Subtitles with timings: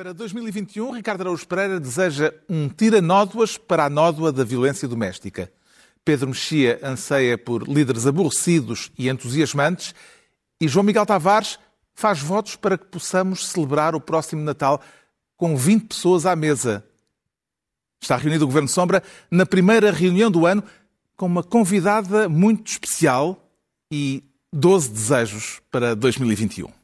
[0.00, 5.52] Para 2021, Ricardo Araújo Pereira deseja um tira-nódoas para a nódoa da violência doméstica.
[6.02, 9.94] Pedro Mexia anseia por líderes aborrecidos e entusiasmantes.
[10.58, 11.58] E João Miguel Tavares
[11.92, 14.80] faz votos para que possamos celebrar o próximo Natal
[15.36, 16.82] com 20 pessoas à mesa.
[18.00, 20.64] Está reunido o Governo Sombra na primeira reunião do ano
[21.14, 23.52] com uma convidada muito especial
[23.92, 26.79] e 12 desejos para 2021.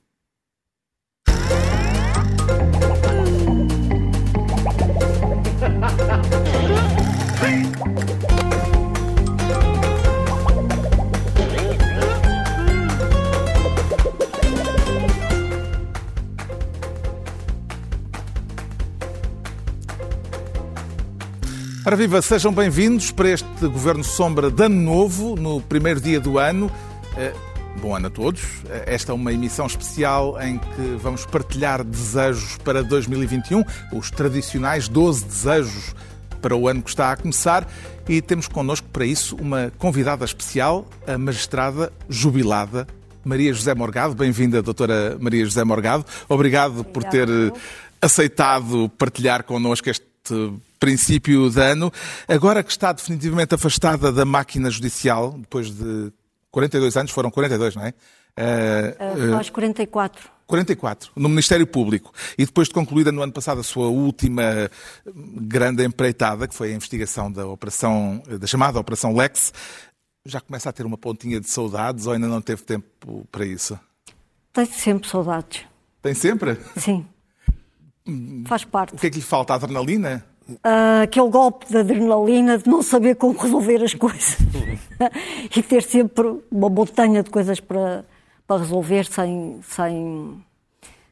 [21.86, 26.36] Ora viva, sejam bem-vindos para este Governo Sombra de Ano Novo, no primeiro dia do
[26.36, 26.68] ano.
[27.16, 27.32] Eh,
[27.80, 28.42] bom ano a todos.
[28.68, 33.62] Eh, esta é uma emissão especial em que vamos partilhar desejos para 2021,
[33.92, 35.94] os tradicionais 12 desejos
[36.42, 37.68] para o ano que está a começar.
[38.08, 42.84] E temos connosco para isso uma convidada especial, a magistrada jubilada
[43.24, 44.12] Maria José Morgado.
[44.16, 46.04] Bem-vinda, doutora Maria José Morgado.
[46.28, 47.52] Obrigado por ter eh,
[48.02, 50.15] aceitado partilhar connosco este
[50.78, 51.92] princípio de ano,
[52.28, 56.12] agora que está definitivamente afastada da máquina judicial, depois de
[56.50, 57.94] 42 anos, foram 42, não é?
[58.38, 60.30] Uh, uh, faz 44.
[60.46, 62.12] 44, no Ministério Público.
[62.38, 64.70] E depois de concluída no ano passado a sua última
[65.04, 69.52] grande empreitada, que foi a investigação da operação, da chamada Operação Lex,
[70.24, 73.78] já começa a ter uma pontinha de saudades ou ainda não teve tempo para isso?
[74.52, 75.62] Tenho sempre saudades.
[76.00, 76.58] Tem sempre?
[76.76, 77.06] Sim.
[78.46, 78.94] Faz parte.
[78.94, 79.54] O que é que lhe falta?
[79.54, 80.24] Adrenalina?
[80.48, 84.36] Uh, aquele golpe de adrenalina de não saber como resolver as coisas
[85.56, 88.04] e ter sempre uma montanha de coisas para,
[88.46, 90.40] para resolver sem, sem,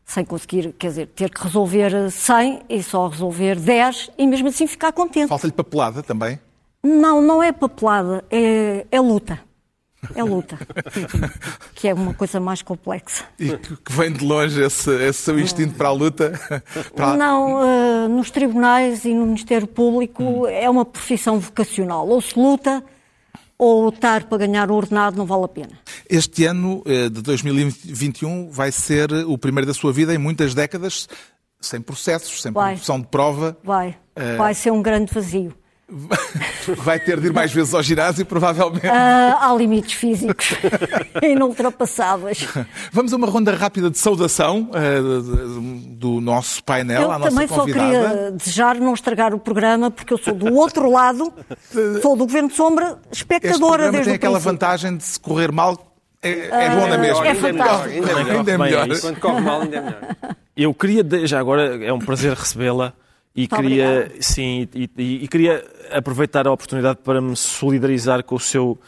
[0.05, 4.69] sem conseguir, quer dizer, ter que resolver 100 e só resolver 10 e mesmo assim
[4.69, 5.29] ficar contente.
[5.29, 6.39] Falta-lhe papelada também?
[6.81, 9.41] Não, não é papelada, é, é luta.
[10.15, 10.59] É luta.
[11.75, 13.25] que é uma coisa mais complexa.
[13.39, 16.41] E que vem de longe esse, esse seu instinto para a luta?
[16.95, 17.17] Para...
[17.17, 20.47] Não, uh, nos tribunais e no Ministério Público hum.
[20.47, 22.09] é uma profissão vocacional.
[22.09, 22.83] Ou se luta,
[23.59, 25.79] ou lutar para ganhar o ordenado não vale a pena.
[26.09, 31.09] Este ano eh, de 2021 vai ser o primeiro da sua vida em muitas décadas
[31.61, 33.57] sem processos, sem produção de prova.
[33.65, 33.97] Vai.
[34.17, 34.37] Uh...
[34.37, 35.55] Vai ser um grande vazio.
[36.79, 38.87] Vai ter de ir mais vezes ao ginásio, provavelmente.
[38.87, 40.55] Uh, há limites físicos
[41.23, 42.49] inultrapassáveis.
[42.91, 47.53] Vamos a uma ronda rápida de saudação uh, do nosso painel, eu à nossa convidada.
[47.53, 51.33] Eu também só queria desejar não estragar o programa, porque eu sou do outro lado,
[52.01, 55.95] sou do Governo de Sombra, espectadora este desde tem aquela vantagem de se correr mal,
[56.23, 57.27] é, é bom na mesma.
[57.27, 57.91] É fantástico.
[57.91, 58.37] Ainda é melhor.
[58.39, 59.01] Ainda é melhor.
[59.01, 60.17] Quando corre mal, ainda é melhor.
[60.57, 62.95] Eu queria, já agora, é um prazer recebê-la.
[63.37, 68.37] E Muito queria, sim, e, e, e, queria aproveitar a oportunidade para me solidarizar com
[68.37, 68.79] o seu,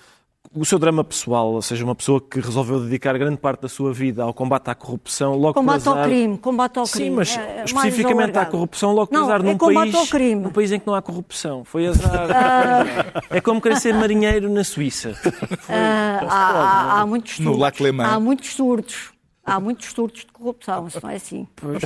[0.55, 3.93] o seu drama pessoal, ou seja, uma pessoa que resolveu dedicar grande parte da sua
[3.93, 6.05] vida ao combate à corrupção, logo combate por azar...
[6.05, 7.17] ao crime, combate ao sim, crime.
[7.17, 10.43] mas é, especificamente à corrupção, logo por não, azar é num país, ao crime.
[10.43, 11.65] num país em que não há corrupção.
[11.65, 12.28] Foi azar.
[12.31, 13.23] Ah.
[13.31, 15.13] É como querer ser marinheiro na Suíça.
[15.15, 18.01] Foi, ah, há, há, há, muitos no Lac surtos.
[18.01, 19.16] Há muitos surtos.
[19.47, 21.47] Há muitos surtos de corrupção, isso não é assim.
[21.55, 21.83] Pois.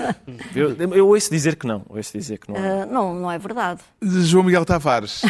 [0.56, 1.82] eu, eu ouço dizer que não.
[1.90, 2.58] Ouço dizer que não.
[2.58, 3.82] Uh, não, não é verdade.
[4.00, 5.20] João Miguel Tavares,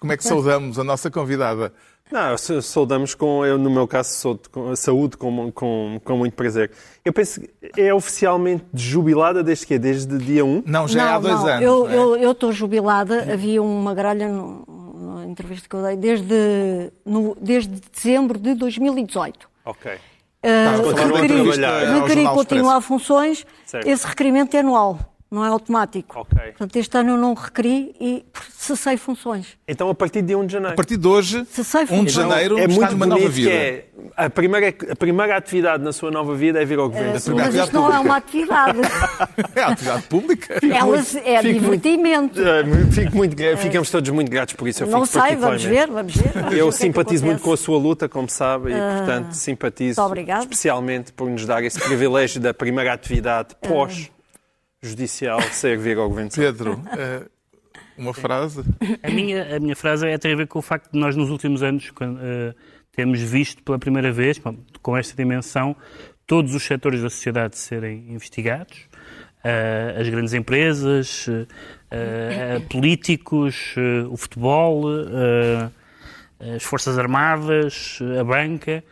[0.00, 1.72] como é que saudamos a nossa convidada?
[2.10, 4.38] Não, saudamos com, eu no meu caso,
[4.76, 6.70] saúde com, com, com muito prazer.
[7.04, 10.64] Eu penso que é oficialmente jubilada desde que Desde dia 1?
[10.66, 11.46] Não, já não, é há dois não.
[11.46, 11.62] anos.
[11.62, 12.24] Eu é?
[12.24, 14.64] eu estou jubilada, havia uma gralha no,
[15.16, 19.48] na entrevista que eu dei desde, no, desde dezembro de 2018.
[19.64, 19.92] Ok.
[20.44, 21.42] Uh, requeri,
[22.00, 23.86] requeri continuar funções, certo.
[23.86, 24.98] esse requerimento é anual,
[25.34, 26.20] não é automático.
[26.20, 26.52] Okay.
[26.52, 28.24] Portanto, este ano eu não requeri e
[28.56, 29.58] cessei funções.
[29.66, 30.74] Então, a partir de 1 de janeiro?
[30.74, 33.50] A partir de hoje, cessei 1 de janeiro, é está muito numa nova vida.
[33.50, 33.84] É,
[34.16, 37.10] a, primeira, a primeira atividade na sua nova vida é vir ao governo.
[37.10, 38.78] Uh, mas isto não é uma atividade.
[39.54, 40.60] é a atividade pública.
[40.64, 42.40] Elas, é fico divertimento.
[42.66, 44.84] Muito, fico muito, ficamos todos muito gratos por isso.
[44.84, 46.32] Eu não fico sei, vamos ver, vamos ver.
[46.32, 49.32] Vamos eu ver simpatizo é muito com a sua luta, como sabe, e Uh, portanto
[49.32, 50.00] simpatizo
[50.40, 53.54] especialmente por nos dar esse privilégio da primeira atividade
[54.84, 56.30] pós-judicial ser vir ao governo.
[56.30, 57.30] Pedro, uh,
[57.96, 58.62] uma frase?
[59.02, 61.30] A minha, a minha frase é, tem a ver com o facto de nós nos
[61.30, 62.54] últimos anos quando, uh,
[62.92, 64.40] temos visto pela primeira vez,
[64.82, 65.74] com esta dimensão,
[66.26, 68.86] todos os setores da sociedade serem investigados,
[69.42, 71.26] uh, as grandes empresas,
[72.68, 73.74] políticos,
[74.10, 74.84] o futebol,
[76.56, 78.82] as Forças Armadas, a banca,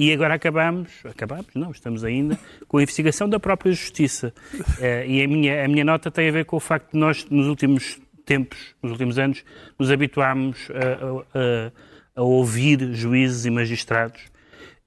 [0.00, 4.32] E agora acabamos, acabamos, não, estamos ainda com a investigação da própria Justiça.
[4.54, 7.26] Uh, e a minha, a minha nota tem a ver com o facto de nós,
[7.28, 9.44] nos últimos tempos, nos últimos anos,
[9.78, 11.72] nos habituámos a, a,
[12.16, 14.22] a ouvir juízes e magistrados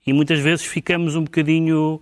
[0.04, 2.02] e muitas vezes ficamos um bocadinho,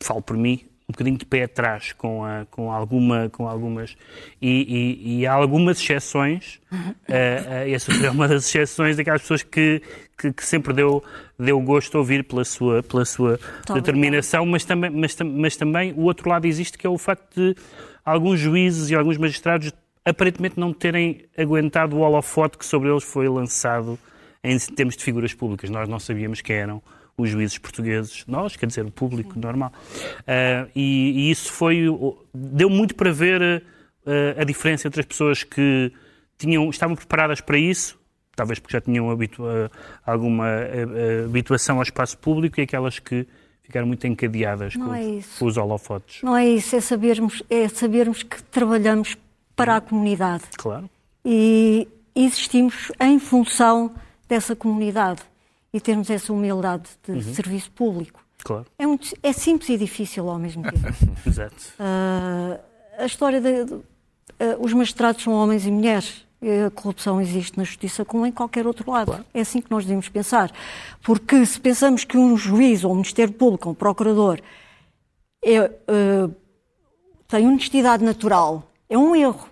[0.00, 3.96] falo por mim, um bocadinho de pé atrás com, a, com, alguma, com algumas.
[4.40, 9.80] E, e, e há algumas exceções, uh, essa foi uma das exceções daquelas pessoas que,
[10.18, 11.02] que, que, sempre deu,
[11.38, 13.40] deu gosto a ouvir pela sua, pela sua
[13.72, 17.56] determinação, mas também, mas, mas também o outro lado existe, que é o facto de
[18.04, 19.72] alguns juízes e alguns magistrados
[20.04, 23.98] aparentemente não terem aguentado o holofote que sobre eles foi lançado
[24.44, 25.70] em termos de figuras públicas.
[25.70, 26.82] Nós não sabíamos quem eram
[27.22, 29.72] os juízes portugueses, nós, quer dizer, o público normal.
[30.20, 31.86] Uh, e, e, isso foi.
[32.34, 33.62] deu muito para ver
[34.06, 35.92] uh, a diferença entre as pessoas que
[36.36, 37.98] tinham, estavam preparadas para isso,
[38.34, 39.70] talvez porque já tinham habitua,
[40.04, 43.26] alguma uh, habituação ao espaço público, e aquelas que
[43.62, 46.22] ficaram muito encadeadas com, é com, os holofotes.
[46.22, 49.16] Não é isso, é sabermos, é sabermos que trabalhamos
[49.54, 50.44] para a comunidade.
[50.56, 50.90] Claro.
[51.24, 53.94] E existimos em função
[54.28, 55.22] dessa comunidade
[55.72, 57.34] e termos essa humildade de uhum.
[57.34, 58.22] serviço público.
[58.44, 58.66] Claro.
[58.78, 60.78] É, muito, é simples e difícil ao mesmo tempo.
[61.26, 61.56] Exato.
[61.78, 62.60] Uh,
[62.98, 63.84] a história de, de uh,
[64.58, 66.26] os magistrados são homens e mulheres.
[66.66, 69.06] A corrupção existe na justiça como em qualquer outro lado.
[69.06, 69.24] Claro.
[69.32, 70.50] É assim que nós devemos pensar.
[71.00, 74.40] Porque se pensamos que um juiz, ou um Ministério Público, ou um procurador,
[75.44, 76.34] é, uh,
[77.28, 79.48] tem honestidade natural, é um erro.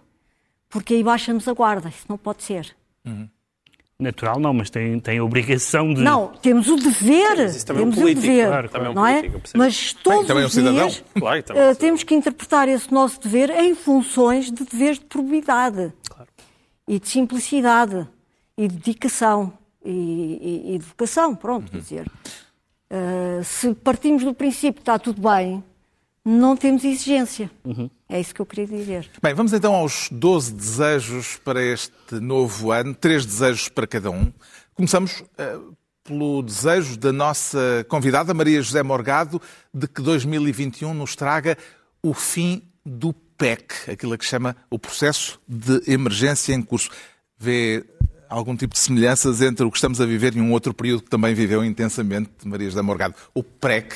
[0.69, 1.89] Porque aí baixamos a guarda.
[1.89, 2.75] Isso não pode ser.
[3.05, 3.29] Uhum.
[4.01, 6.01] Natural não, mas tem, tem a obrigação de...
[6.01, 8.95] Não, temos o dever, Sim, temos é um o dever, claro, claro.
[8.95, 9.31] não é?
[9.55, 13.75] Mas todos Bem, os um dias claro, uh, temos que interpretar esse nosso dever em
[13.75, 16.29] funções de deveres de probidade claro.
[16.89, 18.09] e de simplicidade
[18.57, 19.53] e de dedicação
[19.85, 19.91] e,
[20.71, 21.71] e, e de vocação, pronto, uhum.
[21.71, 22.11] quer dizer.
[22.91, 25.63] Uh, se partimos do princípio que está tudo bem,
[26.25, 27.51] não temos exigência.
[27.65, 27.91] Uhum.
[28.09, 29.11] É isso que eu queria dizer.
[29.23, 34.33] Bem, vamos então aos 12 desejos para este novo ano, três desejos para cada um.
[34.75, 39.41] Começamos uh, pelo desejo da nossa convidada, Maria José Morgado,
[39.73, 41.57] de que 2021 nos traga
[42.03, 46.91] o fim do PEC, aquilo que chama o processo de emergência em curso.
[47.39, 47.85] Vê
[48.29, 51.11] algum tipo de semelhanças entre o que estamos a viver e um outro período que
[51.11, 53.95] também viveu intensamente Maria José Morgado, o PREC?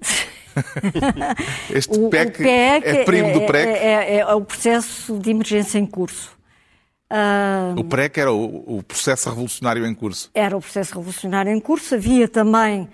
[1.70, 3.68] este o, PEC, o PEC é primo do PREC?
[3.68, 6.38] É, é, é, o processo de emergência em curso.
[7.10, 10.30] Uh, o PREC era o, o, processo revolucionário em curso?
[10.32, 11.96] Era o processo revolucionário em curso.
[11.96, 12.88] Havia também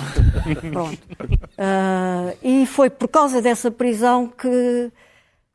[0.46, 0.54] É?
[0.70, 0.98] Pronto.
[1.58, 4.90] Uh, e foi por causa dessa prisão que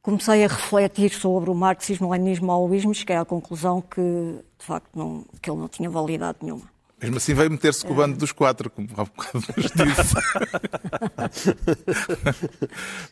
[0.01, 5.25] comecei a refletir sobre o marxismo-leninismo maoísmo e cheguei à conclusão que, de facto, não,
[5.41, 6.63] que ele não tinha validade nenhuma.
[7.01, 10.15] Mesmo assim veio meter-se com o bando dos quatro, como há bocado nos disse.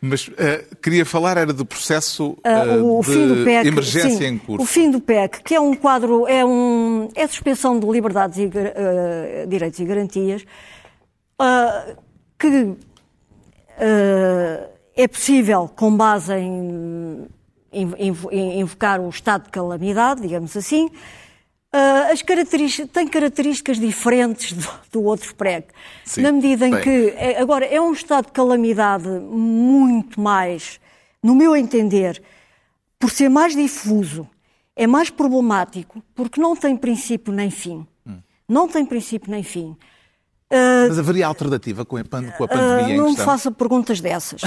[0.00, 4.62] Mas uh, queria falar era do processo uh, uh, de PEC, emergência sim, em curso.
[4.62, 8.50] O fim do PEC, que é um quadro, é, um, é suspensão de liberdades e
[9.46, 10.44] direitos e garantias,
[12.38, 12.76] que
[13.78, 17.28] é possível com base em,
[18.60, 20.90] invocar o estado de calamidade, digamos assim,
[21.70, 25.66] Uh, as características, tem características diferentes do, do outro prego.
[26.02, 26.22] Sim.
[26.22, 26.82] Na medida em Bem.
[26.82, 30.80] que, é, agora, é um estado de calamidade muito mais,
[31.22, 32.22] no meu entender,
[32.98, 34.26] por ser mais difuso,
[34.74, 37.86] é mais problemático, porque não tem princípio nem fim.
[38.06, 38.16] Hum.
[38.48, 39.76] Não tem princípio nem fim.
[40.50, 44.46] Uh, Mas haveria alternativa com a, pandemia uh, Não me faça perguntas dessas, uh,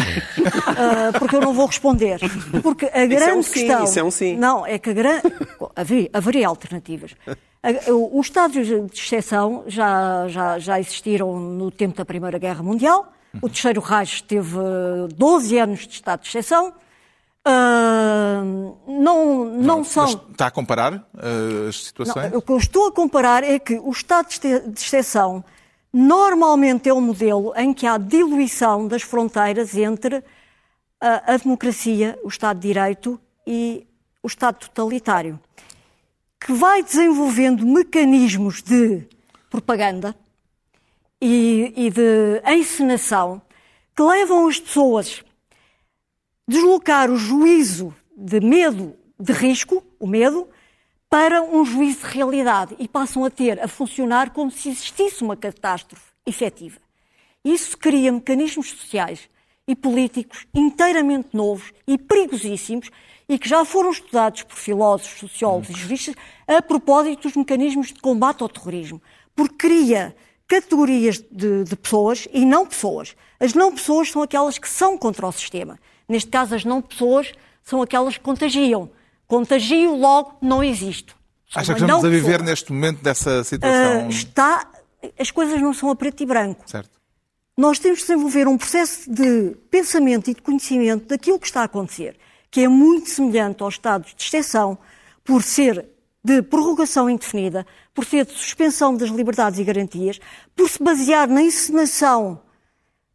[1.20, 2.20] porque eu não vou responder.
[2.64, 3.78] Porque a grande isso é um questão...
[3.80, 4.36] Sim, isso é um sim.
[4.36, 5.22] Não, é que a grande...
[5.76, 7.16] haveria, haveria alternativas.
[8.12, 13.14] Os estados de exceção já, já, já existiram no tempo da Primeira Guerra Mundial.
[13.40, 14.58] O Terceiro Reich teve
[15.16, 16.74] 12 anos de estado de exceção.
[17.48, 20.06] Uh, não, não, não, são.
[20.06, 22.32] está a comparar uh, as situações?
[22.32, 25.44] Não, o que eu estou a comparar é que o estado de exceção
[25.94, 30.24] normalmente é um modelo em que há diluição das fronteiras entre
[31.00, 33.88] a, a democracia, o Estado de Direito e
[34.24, 35.40] o Estado totalitário,
[36.40, 39.08] que vai desenvolvendo mecanismos de
[39.50, 40.16] propaganda
[41.20, 43.42] e, e de encenação
[43.96, 45.24] que levam as pessoas
[46.48, 50.48] a deslocar o juízo de medo, de risco, o medo,
[51.12, 55.36] para um juízo de realidade e passam a ter, a funcionar como se existisse uma
[55.36, 56.80] catástrofe efetiva.
[57.44, 59.30] Isso cria mecanismos sociais
[59.68, 62.90] e políticos inteiramente novos e perigosíssimos
[63.28, 66.16] e que já foram estudados por filósofos, sociólogos e juristas
[66.48, 69.02] a propósito dos mecanismos de combate ao terrorismo,
[69.36, 70.16] porque cria
[70.48, 73.18] categorias de, de, pessoas e não pessoas.
[73.38, 75.78] As não pessoas são aquelas que são contra o sistema.
[76.08, 78.90] Neste caso, as não pessoas são aquelas que contagiam.
[79.32, 81.16] Contagio, logo, não existo.
[81.48, 82.50] Sou Acha que estamos a viver pessoa.
[82.50, 84.08] neste momento dessa situação?
[84.08, 84.70] Uh, está,
[85.18, 86.70] as coisas não são a preto e branco.
[86.70, 86.90] Certo.
[87.56, 91.64] Nós temos de desenvolver um processo de pensamento e de conhecimento daquilo que está a
[91.64, 92.18] acontecer,
[92.50, 94.78] que é muito semelhante aos estados de exceção,
[95.24, 95.88] por ser
[96.22, 100.20] de prorrogação indefinida, por ser de suspensão das liberdades e garantias,
[100.54, 102.42] por se basear na encenação,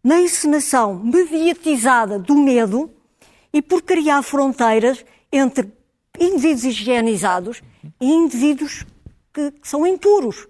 [0.02, 2.90] na encenação mediatizada do medo
[3.52, 5.75] e por criar fronteiras entre
[6.20, 7.62] indivíduos higienizados
[8.00, 8.85] e indivíduos
[9.32, 10.46] que, que são impuros.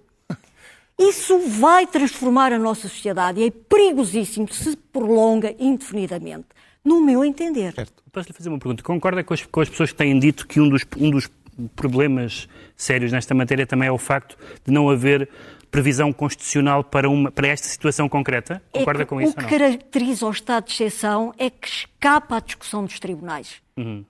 [0.98, 6.46] Isso vai transformar a nossa sociedade e é perigosíssimo se prolonga indefinidamente,
[6.82, 7.74] no meu entender.
[8.10, 8.82] Posso lhe fazer uma pergunta?
[8.82, 11.28] Concorda com as, com as pessoas que têm dito que um dos, um dos
[11.74, 15.28] problemas sérios nesta matéria também é o facto de não haver
[15.70, 18.62] previsão constitucional para, uma, para esta situação concreta?
[18.72, 19.32] Concorda é com isso?
[19.32, 23.56] O que caracteriza o estado de exceção é que escapa à discussão dos tribunais.
[23.76, 24.04] Uhum.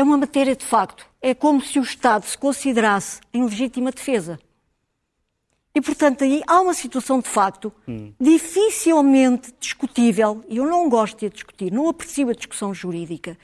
[0.00, 1.06] É uma matéria de facto.
[1.20, 4.38] É como se o Estado se considerasse em legítima defesa.
[5.74, 8.10] E, portanto, aí há uma situação de facto hum.
[8.18, 13.36] dificilmente discutível, e eu não gosto de discutir, não aprecio a discussão jurídica,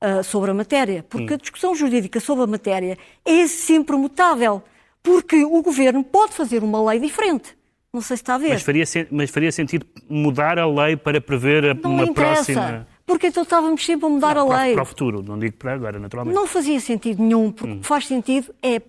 [0.00, 1.34] uh, sobre a matéria, porque hum.
[1.34, 4.62] a discussão jurídica sobre a matéria é sempre mutável,
[5.02, 7.58] porque o governo pode fazer uma lei diferente.
[7.92, 8.50] Não sei se está a ver.
[8.50, 12.86] Mas faria, mas faria sentido mudar a lei para prever a, não uma próxima.
[13.06, 14.74] Porque então estávamos sempre a mudar não, a lei.
[14.74, 16.34] Para o futuro, não digo para agora, naturalmente.
[16.34, 17.76] Não fazia sentido nenhum, porque hum.
[17.76, 18.82] o que faz sentido é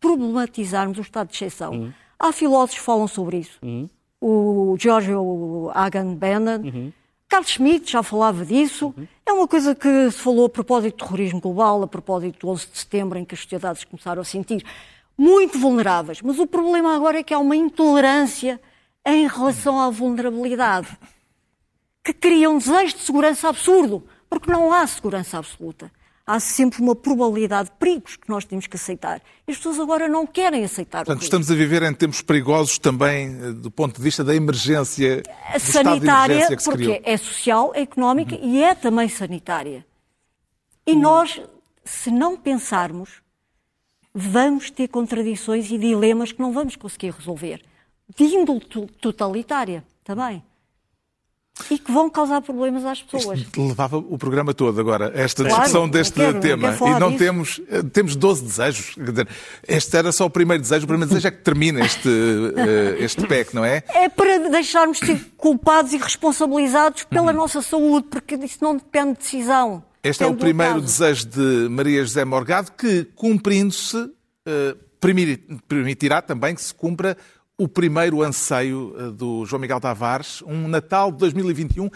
[0.00, 1.72] problematizarmos o estado de exceção.
[1.72, 1.92] Hum.
[2.18, 3.58] Há filósofos que falam sobre isso.
[3.62, 3.88] Hum.
[4.20, 6.92] O Giorgio Agamben, uhum.
[7.28, 8.94] Carlos Schmitt já falava disso.
[8.96, 9.06] Uhum.
[9.24, 12.68] É uma coisa que se falou a propósito do terrorismo global, a propósito do 11
[12.70, 14.64] de setembro, em que as sociedades começaram a sentir
[15.16, 16.20] muito vulneráveis.
[16.22, 18.60] Mas o problema agora é que há uma intolerância
[19.04, 20.88] em relação à vulnerabilidade,
[22.04, 25.90] que cria um desejo de segurança absurdo, porque não há segurança absoluta
[26.26, 29.20] há sempre uma probabilidade de perigos que nós temos que aceitar.
[29.46, 33.28] E as pessoas agora não querem aceitar Portanto, estamos a viver em tempos perigosos também
[33.28, 35.22] eh, do ponto de vista da emergência
[35.58, 37.00] sanitária, que porque criou.
[37.04, 38.54] é social, é económica uhum.
[38.54, 39.84] e é também sanitária.
[40.86, 41.00] E uhum.
[41.00, 41.40] nós,
[41.84, 43.22] se não pensarmos,
[44.14, 47.62] vamos ter contradições e dilemas que não vamos conseguir resolver.
[48.16, 48.60] De índole
[49.00, 50.42] totalitária também
[51.70, 53.40] e que vão causar problemas às pessoas.
[53.40, 56.76] Isto levava o programa todo agora, esta claro, discussão deste quero, tema.
[56.80, 58.96] E não temos, eh, temos 12 desejos.
[59.66, 60.84] Este era só o primeiro desejo.
[60.84, 63.82] O primeiro desejo é que termine este, eh, este PEC, não é?
[63.88, 67.36] É para deixarmos de ser culpados e responsabilizados pela uhum.
[67.36, 69.84] nossa saúde, porque isso não depende de decisão.
[70.02, 74.10] Este é o primeiro desejo de Maria José Morgado, que, cumprindo-se,
[74.46, 74.74] eh,
[75.68, 77.16] permitirá também que se cumpra
[77.58, 81.88] o primeiro anseio eh, do João Miguel Tavares, um Natal de 2021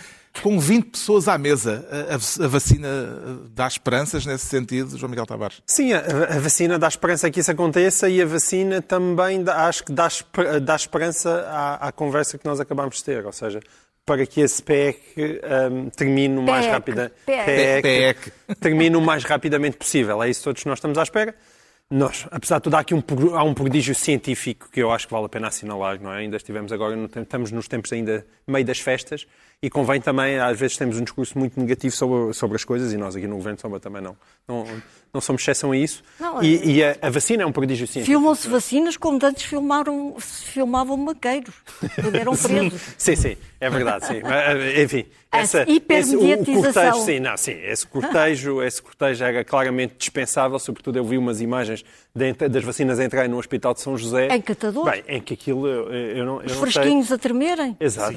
[0.42, 1.86] com 20 pessoas à mesa.
[2.10, 5.62] A, vacina eh, dá esperanças nesse sentido, João Miguel Tavares?
[5.66, 9.92] Sim, a, vacina dá esperança que isso aconteça e a vacina também dá, acho que
[9.92, 10.08] dá,
[10.62, 13.60] dá esperança à, à, conversa que nós acabamos de ter, ou seja,
[14.04, 15.00] para que esse PEC
[15.72, 17.82] um, termine o mais rápido, PEC.
[17.82, 20.22] PEC, termine o mais rapidamente possível.
[20.22, 21.34] É isso que todos nós estamos à espera.
[21.88, 23.02] Nós, apesar de tudo, há aqui um,
[23.36, 26.18] há um prodígio científico que eu acho que vale a pena assinalar, não é?
[26.18, 29.24] Ainda estivemos agora, estamos nos tempos ainda meio das festas
[29.62, 32.96] e convém também, às vezes temos um discurso muito negativo sobre, sobre as coisas e
[32.98, 34.14] nós aqui no Governo de Sombra também não,
[34.46, 34.66] não,
[35.12, 36.02] não somos exceção a isso.
[36.20, 36.66] Não, e, é...
[36.66, 38.18] e a, a, vacina é um prodígio científico.
[38.18, 41.54] Filmam-se vacinas como antes filmaram, filmavam maqueiros,
[42.12, 42.80] eram presos.
[42.98, 44.20] sim, sim, é verdade, sim.
[44.22, 49.42] Eh, enfim, essa, esse, o, o cortejo, sim, não, sim, esse cortejo, esse cortejo era
[49.42, 51.82] claramente dispensável, sobretudo eu vi umas imagens
[52.14, 54.28] de, das vacinas a entrarem no Hospital de São José.
[54.28, 54.84] Em catador?
[54.90, 56.42] Bem, em que aquilo eu, eu não...
[56.42, 57.16] Eu Os fresquinhos sei.
[57.16, 57.74] a tremerem?
[57.80, 58.16] Exato.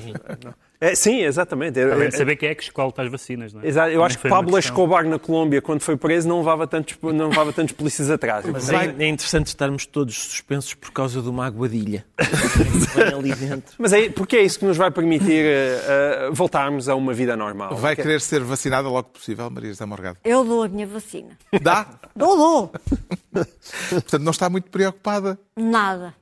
[0.82, 1.78] É, sim, exatamente.
[1.78, 3.68] É- Além é- de saber quem é que escolta as vacinas, não é?
[3.68, 3.90] Exato.
[3.90, 4.58] Eu Também acho que Pablo.
[4.58, 8.46] Escobar na Colômbia, quando foi preso, não levava tantos, não levava tantos polícias atrás.
[8.46, 12.06] Mas é, é interessante estarmos todos suspensos por causa de uma aguadilha.
[12.96, 13.76] Vem ali dentro.
[13.78, 17.76] Mas é, porque é isso que nos vai permitir eh, voltarmos a uma vida normal.
[17.76, 20.18] Vai Que- querer ser vacinada logo que possível, Maria José Morgado?
[20.24, 21.38] Eu dou a minha vacina.
[21.62, 21.88] Dá?
[22.16, 22.72] Dou, dou.
[23.90, 25.38] Portanto, não está muito preocupada.
[25.58, 26.16] Nada.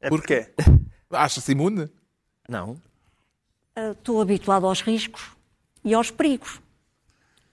[0.00, 0.46] É porque
[1.12, 1.90] Acha-se imune?
[2.50, 2.72] Não.
[3.78, 5.22] Uh, Estou habituado aos riscos
[5.84, 6.60] e aos perigos.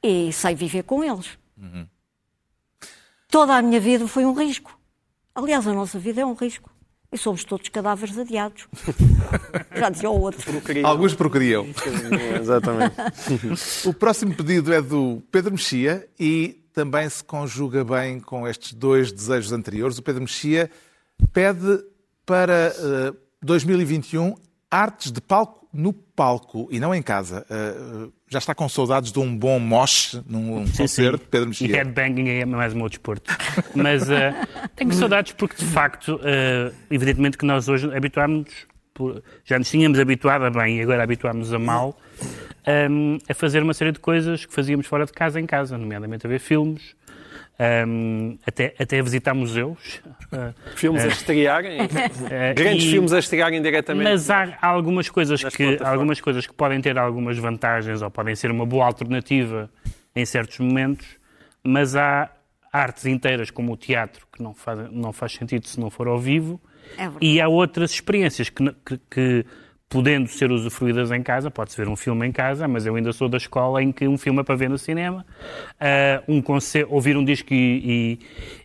[0.01, 1.38] E sei viver com eles.
[3.30, 4.77] Toda a minha vida foi um risco.
[5.36, 6.72] Aliás, a nossa vida é um risco.
[7.12, 8.68] E somos todos cadáveres adiados.
[9.77, 10.42] Já dizia o outro.
[10.84, 11.68] Alguns procriam.
[12.42, 12.96] Exatamente.
[13.86, 19.12] O próximo pedido é do Pedro Mexia e também se conjuga bem com estes dois
[19.12, 19.98] desejos anteriores.
[20.00, 20.72] O Pedro Mexia
[21.32, 21.84] pede
[22.25, 24.36] para eh, 2021
[24.69, 27.45] artes de palco no palco e não em casa.
[27.50, 31.75] Eh, já está com saudades de um bom mosh num concerto, Pedro E Mexia?
[31.75, 33.31] headbanging é mais o meu desporto.
[33.75, 34.33] Mas eh,
[34.75, 38.47] tenho saudades porque, de facto, eh, evidentemente que nós hoje habituámos,
[38.93, 41.95] por- já nos tínhamos habituado a bem e agora habituámos a mal,
[42.65, 46.25] ehm, a fazer uma série de coisas que fazíamos fora de casa em casa, nomeadamente
[46.25, 46.95] a ver filmes,
[47.59, 50.01] ehm, até, até a visitar museus.
[50.31, 51.79] eh, Filmes a estrearem.
[52.29, 54.09] eh, Grandes e- filmes a estrearem diretamente.
[54.09, 58.51] Mas há algumas coisas, que, algumas coisas que podem ter algumas vantagens ou podem ser
[58.51, 59.69] uma boa alternativa
[60.15, 61.05] em certos momentos,
[61.63, 62.29] mas há
[62.71, 66.19] artes inteiras como o teatro que não faz, não faz sentido se não for ao
[66.19, 66.59] vivo
[66.97, 69.45] É e há outras experiências que, que- que,
[69.89, 73.29] podendo ser usufruídas em casa, pode-se ver um filme em casa, mas eu ainda sou
[73.29, 75.25] da escola em que um filme é para ver no cinema,
[75.79, 78.17] ah, um concerto, ouvir um disco e,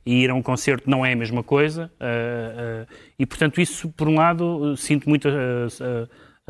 [0.04, 3.60] e- e ir a um concerto não é a mesma coisa, ah, ah, e portanto
[3.60, 5.28] isso, por um lado, sinto muito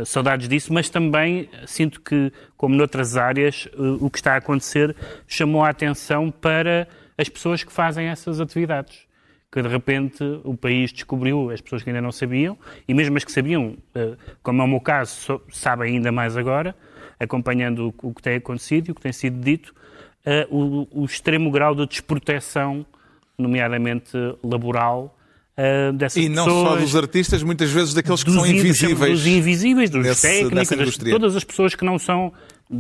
[0.06, 3.68] saudades disso, mas também sinto que, como noutras áreas,
[4.00, 6.88] o que está a acontecer chamou a atenção para
[7.18, 9.06] as pessoas que fazem essas atividades
[9.52, 12.56] que de repente o país descobriu, as pessoas que ainda não sabiam,
[12.88, 16.36] e mesmo as que sabiam, eh, como é o meu caso, so- sabem ainda mais
[16.38, 16.74] agora,
[17.20, 19.74] acompanhando o- que tem acontecido e o que tem sido dito,
[20.24, 22.84] eh, o, extremo grau de desproteção,
[23.38, 25.18] nomeadamente laboral,
[25.94, 26.68] dessas E não pessoas.
[26.70, 29.12] só dos artistas, muitas vezes daqueles que são in- invisíveis.
[29.18, 32.32] Dos invisíveis, dos nesse- técnicos, das- todas as pessoas que não são,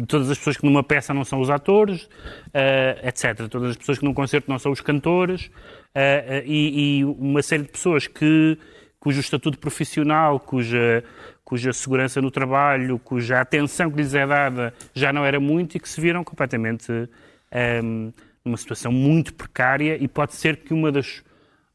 [0.06, 2.08] todas as pessoas que numa peça não são os atores,
[2.52, 3.48] eh, etc.
[3.48, 5.50] Todas as pessoas que num concerto não são os cantores,
[5.94, 8.58] eh, eh, e, e uma série de pessoas que,
[8.98, 11.04] cujo estatuto profissional, cuja,
[11.44, 15.80] cuja segurança no trabalho, cuja atenção que lhes é dada já não era muito e
[15.80, 17.08] que se viram completamente
[17.50, 18.12] ehm,
[18.44, 21.22] numa situação muito precária e pode ser que uma das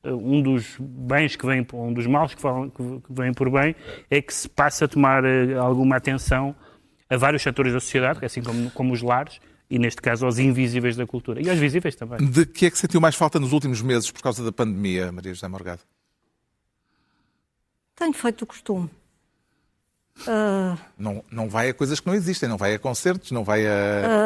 [0.04, 2.42] Uh, um dos bens que vem, um dos males que,
[3.10, 3.76] vêm por bem,
[4.12, 6.56] é que se passa a tomar uh, alguma atenção
[7.10, 9.40] a vários setores da sociedade, assim como, como os lares,
[9.70, 11.42] e neste caso aos invisíveis da cultura.
[11.42, 12.26] E aos visíveis também.
[12.30, 15.34] De que é que sentiu mais falta nos últimos meses por causa da pandemia, Maria
[15.34, 15.82] José Morgado?
[17.96, 18.90] Tenho feito o costume.
[20.28, 23.68] Ah, Não, não vai a coisas que não existem, não vai a concertos, não vai
[23.68, 23.72] a.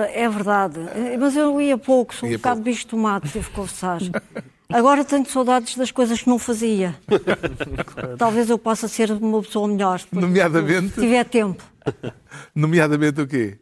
[0.05, 0.79] ah, é verdade.
[1.19, 2.69] Mas eu ia pouco, sou um Ia bocado pouco.
[2.69, 3.99] bicho de tomate, devo confessar.
[4.73, 6.95] Agora tenho saudades das coisas que não fazia.
[8.17, 9.99] Talvez eu possa ser uma pessoa melhor.
[9.99, 10.93] se Nomeadamente?
[10.99, 11.63] tiver tempo.
[12.55, 13.57] Nomeadamente o quê?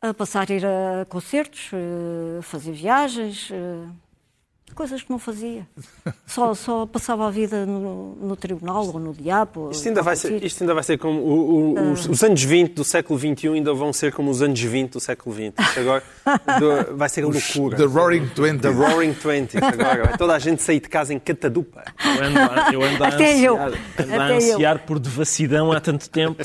[0.00, 3.86] A passar a ir a concertos, eh, fazer viagens, eh,
[4.72, 5.66] coisas que não fazia.
[6.26, 9.70] Só, só passava a vida no, no tribunal ou no diabo.
[9.70, 12.72] Isto ainda, vai ser, isto ainda vai ser como o- o- os, os anos 20
[12.72, 15.52] do século XXI ainda vão ser como os anos 20 do século XX.
[15.68, 16.02] Isto agora
[16.58, 17.76] do- vai ser a loucura.
[17.76, 18.62] The Roaring Twenties.
[18.62, 19.62] The Roaring Twenties.
[19.62, 21.84] Agora vai toda a gente sair de casa em catadupa.
[22.04, 23.56] Eu ando, a- eu ando a Até eu.
[23.56, 26.42] ansiar, ando a ansiar por devassidão há tanto tempo.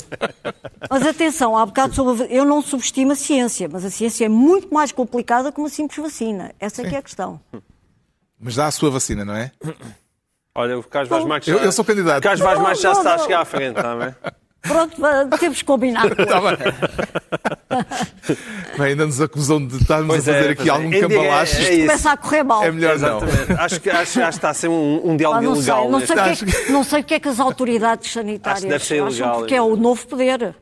[0.88, 4.72] Mas atenção, há bocado sobre, eu não subestimo a ciência, mas a ciência é muito
[4.72, 6.52] mais complicada que uma simples vacina.
[6.60, 7.40] Essa é que é a questão.
[8.40, 9.52] Mas dá a sua vacina, não é?
[10.54, 12.18] Olha, o Carlos Vaz Marques já, Eu- eu sou candidato.
[12.18, 13.24] O Carlos Vaz Não, Marques já não, está a não.
[13.24, 14.14] chegar à frente, está bem?
[14.62, 14.96] Pronto,
[15.38, 16.04] temos que combinar.
[16.20, 16.58] Está bem.
[18.76, 20.72] Bem, ainda nos acusam de estarmos Pois a é, fazer pois aqui é.
[20.72, 21.56] algum cambalacho.
[21.56, 21.80] é isso.
[21.86, 22.62] Começa a correr mal.
[22.64, 23.22] É melhor não.
[23.22, 23.52] Exatamente.
[23.60, 25.90] Acho que, acho, acho que está a ser um, um diálogo Ah, não, sei, ilegal.
[25.90, 28.12] não, neste sei o que é que, não sei o que é que as autoridades
[28.12, 30.54] sanitárias Acho que deve ser acham, ilegal, porque é o novo poder.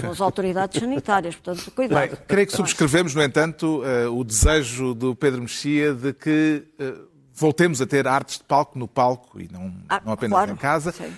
[0.00, 2.08] São as autoridades sanitárias, portanto, cuidado.
[2.08, 6.94] Bem, creio que subscrevemos, no entanto, eh, o desejo do Pedro Mexia de que eh,
[7.34, 10.56] voltemos a ter artes de palco no palco e não, Ah, não apenas claro, em
[10.56, 10.92] casa.
[10.92, 11.12] sim.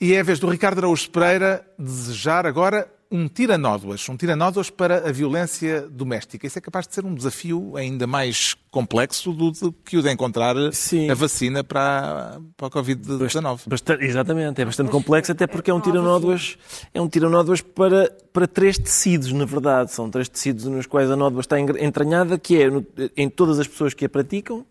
[0.00, 5.08] E é a vez do Ricardo Araújo Pereira desejar agora um tiranódoas, um tiranódoas para
[5.08, 6.46] a violência doméstica.
[6.46, 9.52] Isso é capaz de ser um desafio ainda mais complexo do,
[9.84, 11.08] que o de encontrar Sim.
[11.10, 13.60] a vacina para, para a Covid-19.
[13.68, 16.56] Bastante- exatamente, é bastante complexo, até porque é um tiranódoas,
[16.92, 19.92] é um tiranódoas para, para três tecidos, na verdade.
[19.92, 22.84] São três tecidos nos quais a nódoa está entranhada, que é no-
[23.16, 24.66] em todas as pessoas que a praticam,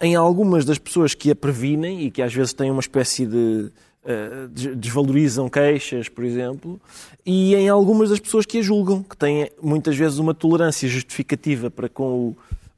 [0.00, 3.70] em algumas das pessoas que a previnem e que às vezes têm uma espécie de.
[4.06, 6.80] Eh, des- desvalorizam queixas, por exemplo,
[7.24, 11.70] e em algumas das pessoas que a julgam, que têm muitas vezes uma tolerância justificativa
[11.70, 12.34] para com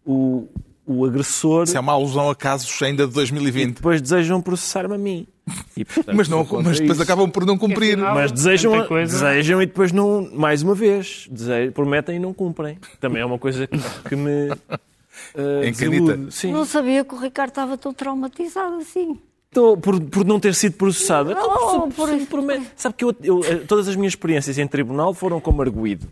[0.06, 0.48] o, o,
[0.86, 3.74] o agressor Isso é uma alusão a casos ainda de e 2020.
[3.76, 5.26] depois desejam processar-me a mim.
[5.76, 7.02] E, portanto, Mas, não, mas depois isso.
[7.02, 7.96] acabam por não cumprir.
[7.96, 8.14] sinal.
[8.16, 12.78] Mas desejam, desejam e depois não, mais uma vez, desejam, prometem e não cumprem.
[13.00, 14.50] Também é uma coisa que, que me
[15.36, 16.50] uh.
[16.50, 19.18] Não sabia que o Ricardo estava tão traumatizado assim.
[19.80, 21.32] Por, por não ter sido processado.
[21.32, 22.26] Então, Não, se- por se isso.
[22.26, 26.06] promete- Sabe que eu, eu- eh, todas as minhas experiências em tribunal foram como arguído.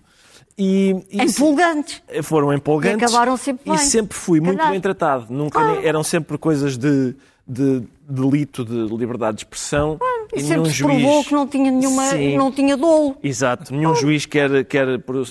[0.57, 2.01] E, e Empolgantes.
[2.09, 3.01] se- foram empolgantes.
[3.03, 3.79] E acabaram sempre E bem.
[3.87, 5.27] sempre fui muito bem tratado.
[5.29, 5.81] Nunca, Ah.
[5.85, 7.15] Eram sempre coisas de,
[7.47, 9.99] de delito de liberdade de expressão.
[10.37, 12.37] E nenhum sempre se provou juiz- que não tinha nenhuma, Sim.
[12.37, 13.17] não tinha dolo.
[13.23, 14.87] Exato, nenhum juiz quer, quer,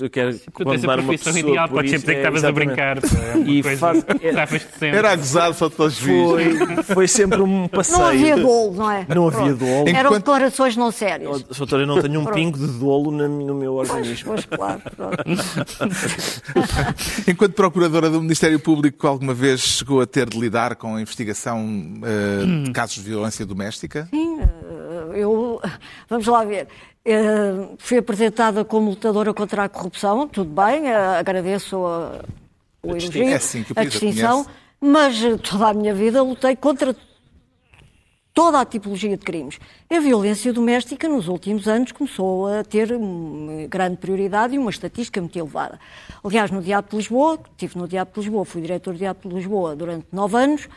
[0.10, 2.02] quer Tu tens a condenar uma profissão pessoa ideal, por podes isso.
[2.02, 2.98] sempre dizer que É, estavas a brincar.
[2.98, 4.98] É E coisa faz- que sempre.
[4.98, 6.58] Era a gozar só para os juízes.
[6.60, 8.00] Foi, foi sempre um passeio.
[8.00, 9.06] Não havia dolo, não é?
[9.14, 9.88] Não havia dolo.
[9.88, 11.46] Em- Eram Enquanto- declarações não sérias.
[11.50, 14.34] Oh, Doutora, eu não tenho um pingo de dolo no meu organismo.
[14.34, 14.82] Pois, claro.
[14.96, 15.24] pronto.
[17.28, 21.64] Enquanto procuradora do Ministério Público, alguma vez chegou a ter de lidar com a investigação
[22.04, 24.08] eh, de casos de violência doméstica?
[24.12, 24.48] Sim, eh,
[25.16, 25.62] eu,
[26.10, 26.68] vamos lá ver.
[27.06, 32.24] Eh, Fui apresentada como lutadora contra a corrupção, tudo bem, eh, agradeço a,
[32.82, 34.46] o elogio, É assim a a distinção,
[34.80, 35.16] mas
[35.50, 36.96] toda a minha vida lutei contra
[38.34, 39.60] toda a tipologia de crimes.
[39.90, 45.22] A violência doméstica, nos últimos anos, começou a ter uma grande prioridade e uma estatística
[45.22, 45.80] muito elevada.
[46.24, 49.36] Aliás, no Diabo de Lisboa, estive no Diabo de Lisboa, fui diretor do Diabo de
[49.36, 50.68] Lisboa durante nove anos,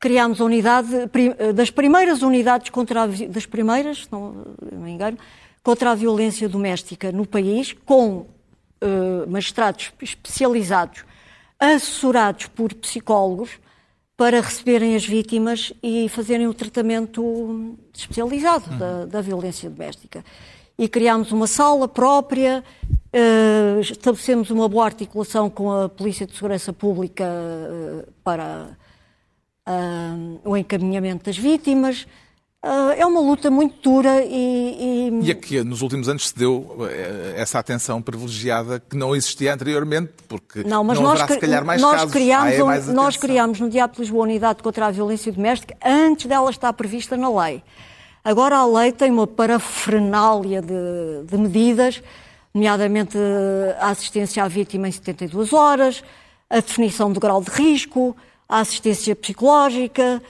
[0.00, 5.18] criámos a unidade, pri- das primeiras unidades contra a, das primeiras, se não me engano,
[5.62, 8.26] contra a violência doméstica no país, com
[8.80, 11.04] eh, magistrados especializados,
[11.58, 13.50] assessorados por psicólogos,
[14.16, 20.24] para receberem as vítimas e fazerem o tratamento especializado da, da violência doméstica.
[20.78, 22.64] E criámos uma sala própria,
[23.12, 28.78] eh, estabelecemos uma boa articulação com a Polícia de Segurança Pública eh, para
[29.70, 32.06] ah, o encaminhamento das vítimas.
[32.62, 36.36] Ah, é uma luta muito dura e, e- E a que nos últimos anos se
[36.36, 41.34] deu eh, essa atenção privilegiada que não existia anteriormente, porque Não, mas não nós, haverá
[41.34, 42.12] se calhar mais nós, casos.
[42.12, 45.32] criámos, é um- mais nós criámos no Diabo de Lisboa a unidade contra a violência
[45.32, 47.62] doméstica antes dela estar prevista na lei.
[48.22, 52.02] Agora a lei tem uma parafernália de, de medidas,
[52.52, 56.02] nomeadamente eh, a assistência à vítima em 72 horas,
[56.50, 58.14] a definição do grau de risco,
[58.50, 60.20] a assistência psicológica.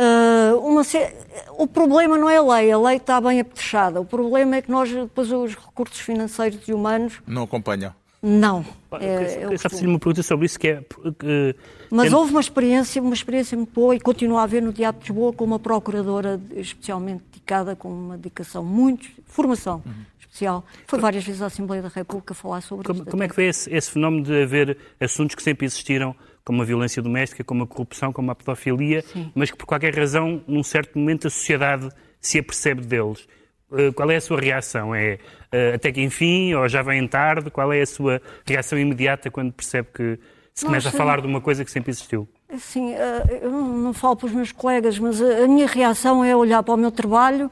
[0.00, 1.14] eh, uma sé-
[1.56, 4.00] O problema não é a lei, a lei está bem apetrechada.
[4.00, 7.92] O problema é que nós, depois, os recursos financeiros e humanos, Não acompanham.
[8.22, 8.64] não.
[8.92, 9.58] Eu É- queria- é só costume.
[9.70, 10.82] fazer uma pergunta sobre isso, que é...
[11.18, 11.54] que-
[11.90, 14.98] Mas tendo- houve uma experiência, uma experiência muito boa e continua a haver no Diabo
[15.00, 19.82] de Lisboa com uma procuradora especialmente dedicada, com uma dedicação muito, formação
[20.20, 20.64] especial.
[20.86, 23.10] Foi várias vezes à Assembleia da República falar sobre Como, isto.
[23.10, 26.14] como é que foi esse, esse fenómeno de haver assuntos que sempre existiram,
[26.48, 30.42] como a violência doméstica, como a corrupção, como a pedofilia, mas que por qualquer razão,
[30.48, 31.90] num certo momento, a sociedade
[32.22, 33.28] se apercebe deles?
[33.70, 34.94] Eh, Qual é a sua reação?
[34.94, 35.18] É
[35.52, 37.50] eh, até que enfim, ou já vem tarde?
[37.50, 40.18] Qual é a sua reação imediata quando percebe que
[40.54, 42.26] se Nós, começa a falar de uma coisa que sempre existiu?
[42.50, 46.34] Assim, eh, eu não falo para os meus colegas, mas a a minha reação é
[46.34, 47.50] olhar para o meu trabalho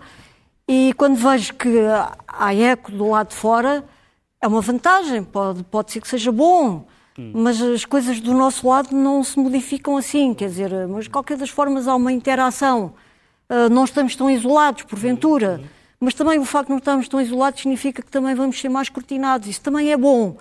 [0.66, 1.68] e quando vejo que
[2.26, 3.84] há eco do lado de fora,
[4.40, 6.86] é uma vantagem, pode, pode ser que seja bom,
[7.18, 11.36] mas as coisas do nosso lado não se modificam assim, quer dizer, mas de qualquer
[11.36, 12.92] das formas há uma interação.
[13.48, 15.60] Eh, Não estamos tão isolados, porventura,
[16.00, 18.88] mas também o facto de não estarmos tão isolados significa que também vamos ser mais
[18.88, 20.36] cortinados, isso também é bom.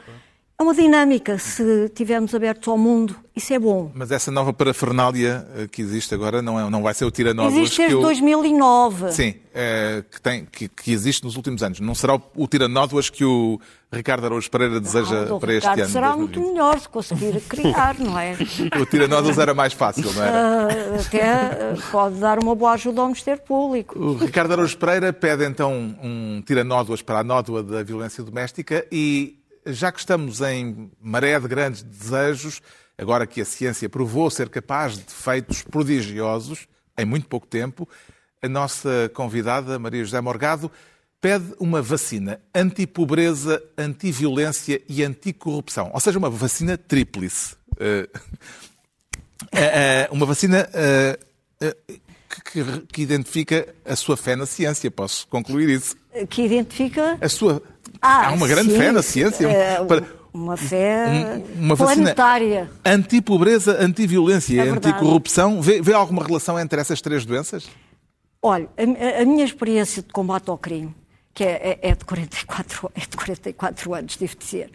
[0.58, 3.92] É uma dinâmica, se estivermos abertos ao mundo, isso é bom.
[3.94, 7.54] Mas essa nova parafernália eh, que existe agora não, é, não vai ser o tiranódoas
[7.58, 8.02] Existe desde eu...
[8.02, 9.12] 2009.
[9.12, 11.82] Sim, eh, que, tem, que, que existe nos últimos anos.
[11.82, 13.60] Não será o, o tiranódoas que o
[13.92, 15.90] Ricardo Araújo Pereira deseja Ah, o para este Ricardo ano.
[15.92, 16.38] será 2020?
[16.38, 18.38] muito melhor se conseguir criar, não é?
[18.80, 20.68] O tiranódoas era mais fácil, não era?
[20.70, 24.00] Ah, Até ah, pode dar uma boa ajuda ao Ministério Público.
[24.00, 29.38] O Ricardo Araújo Pereira pede então um tiranódoas para a nódoa da violência doméstica e
[29.66, 32.62] já que estamos em maré de grandes desejos,
[32.98, 37.88] agora que a ciência provou ser capaz de feitos prodigiosos em muito pouco tempo,
[38.42, 40.72] a nossa convidada, Maria José Morgado,
[41.20, 45.90] pede uma vacina anti-pobreza, anti-violência e anti-corrupção.
[45.94, 47.56] Ou seja, uma vacina tríplice.
[47.74, 48.08] Uh,
[49.42, 50.70] uh, uma vacina
[52.52, 54.92] que, que, identifica a sua fé na ciência.
[54.92, 55.96] Posso concluir isso?
[56.30, 57.18] Que identifica.
[57.20, 57.62] A sua.
[58.02, 59.48] Ah, Há uma grande sim, fé na ciência.
[59.88, 60.04] para...
[60.34, 62.70] Uma fé um, uma planetária.
[62.84, 65.62] Anti-pobreza, anti-violência é anti-corrupção.
[65.62, 67.70] Vê, vê alguma relação entre essas três doenças?
[68.42, 70.94] Olha, a, a, minha experiência de combate ao crime,
[71.34, 74.70] que é, é, é, de, 44, é de 44 anos, devo dizer,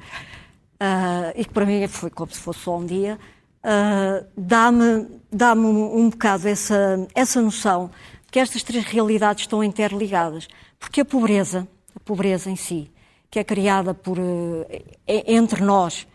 [0.80, 3.18] uh, e que para mim foi como se fosse só um dia,
[3.62, 7.90] uh, dá-me dá um, um bocado essa, essa noção
[8.26, 10.48] de que estas três realidades estão interligadas.
[10.78, 12.90] Porque a pobreza, a pobreza em si,
[13.30, 14.66] que é criada por, uh,
[15.06, 16.06] entre nós,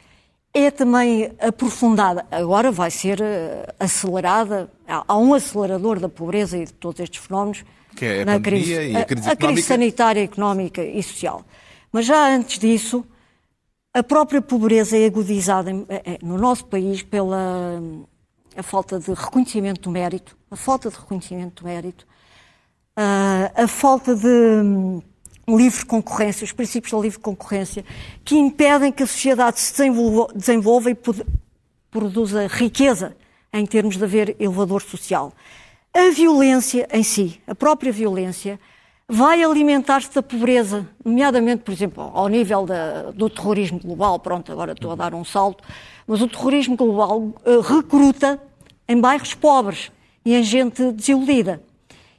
[0.53, 2.25] é também aprofundada.
[2.29, 4.69] Agora vai ser uh, acelerada.
[4.87, 7.63] Há um acelerador da pobreza e de todos estes fenómenos.
[7.95, 11.45] Que é a na crise, e a crise, a, a crise sanitária, económica e social.
[11.91, 13.05] Mas já antes disso,
[13.93, 15.71] a própria pobreza é agudizada
[16.21, 17.81] no nosso país pela
[18.57, 22.07] a falta de reconhecimento do mérito, a falta de reconhecimento do mérito,
[22.95, 25.01] a falta de
[25.47, 27.85] livre concorrência, os princípios da livre concorrência,
[28.23, 30.97] que impedem que a sociedade se desenvolva, desenvolva e
[31.91, 33.15] produza riqueza
[33.53, 35.31] em termos de haver elevador social.
[35.93, 38.59] A violência em si, a própria violência,
[39.07, 44.19] vai alimentar-se da pobreza, nomeadamente, por exemplo, ao nível da, do terrorismo global.
[44.19, 45.63] Pronto, agora estou a dar um salto,
[46.07, 48.41] mas o terrorismo global uh, recruta
[48.87, 49.91] em bairros pobres
[50.25, 51.61] e em gente desiludida.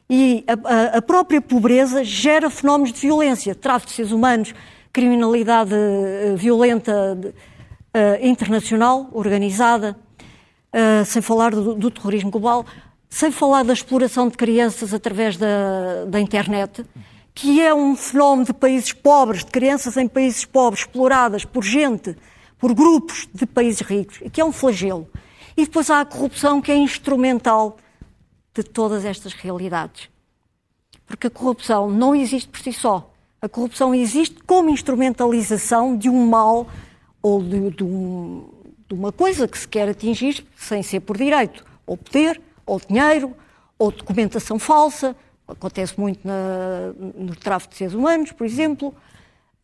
[0.09, 4.55] E a, a, própria pobreza gera fenómenos de violência, tráfico de seres humanos,
[4.93, 9.97] criminalidade uh, violenta uh, internacional, organizada,
[11.07, 12.67] sem falar do, do terrorismo global
[13.09, 16.85] sem falar da exploração de crianças através da, da internet,
[17.35, 22.17] que é um fenómeno de países pobres, de crianças em países pobres, exploradas por gente,
[22.59, 25.09] por grupos de países ricos, e que é um flagelo.
[25.57, 27.79] E depois há a corrupção, que é instrumental
[28.63, 30.09] de todas estas realidades.
[31.07, 33.13] Porque a corrupção não existe por si só.
[33.41, 36.67] A corrupção existe como instrumentalização de um mal
[37.23, 38.49] ou de, de, um,
[38.89, 43.37] de uma coisa que se quer atingir sem ser por direito, ou poder, ou dinheiro,
[43.79, 45.15] ou documentação falsa,
[45.47, 48.95] acontece muito na, no tráfico de seres humanos, por exemplo,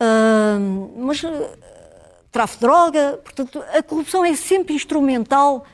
[0.01, 1.29] uh, mas uh,
[2.31, 5.65] tráfico de droga, portanto, a corrupção é sempre instrumental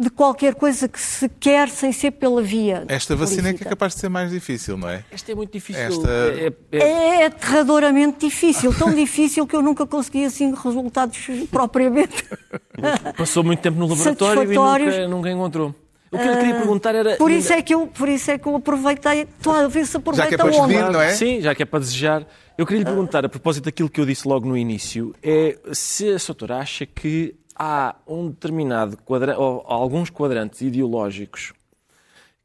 [0.00, 2.84] de qualquer coisa que se quer sem ser pela via.
[2.88, 5.04] Esta vacina é que é capaz de ser mais difícil, não é?
[5.12, 5.82] Esta é muito difícil.
[5.82, 6.08] Esta...
[6.10, 6.78] É, é...
[6.78, 11.18] é aterradoramente difícil, tão difícil que eu nunca consegui assim resultados
[11.50, 12.24] propriamente.
[13.14, 15.74] Passou muito tempo no laboratório e nunca, nunca encontrou.
[16.10, 17.16] O que eu queria perguntar era.
[17.16, 19.22] Por isso, é que eu, por isso é que eu aproveitei.
[19.22, 21.10] Estou a ver se aproveita já que é para despedir, não é?
[21.10, 22.26] Sim, já que é para desejar.
[22.58, 26.08] Eu queria lhe perguntar, a propósito daquilo que eu disse logo no início, é se
[26.08, 31.52] a doutora acha que há um determinado quadrante, ou alguns quadrantes ideológicos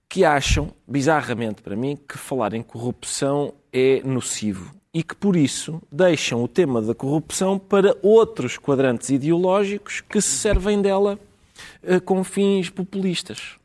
[0.09, 5.81] que acham, bizarramente para mim, que falar em corrupção é nocivo e que, por isso,
[5.89, 11.17] deixam o tema da corrupção para outros quadrantes ideológicos que se servem dela
[11.81, 13.57] uh, com fins populistas.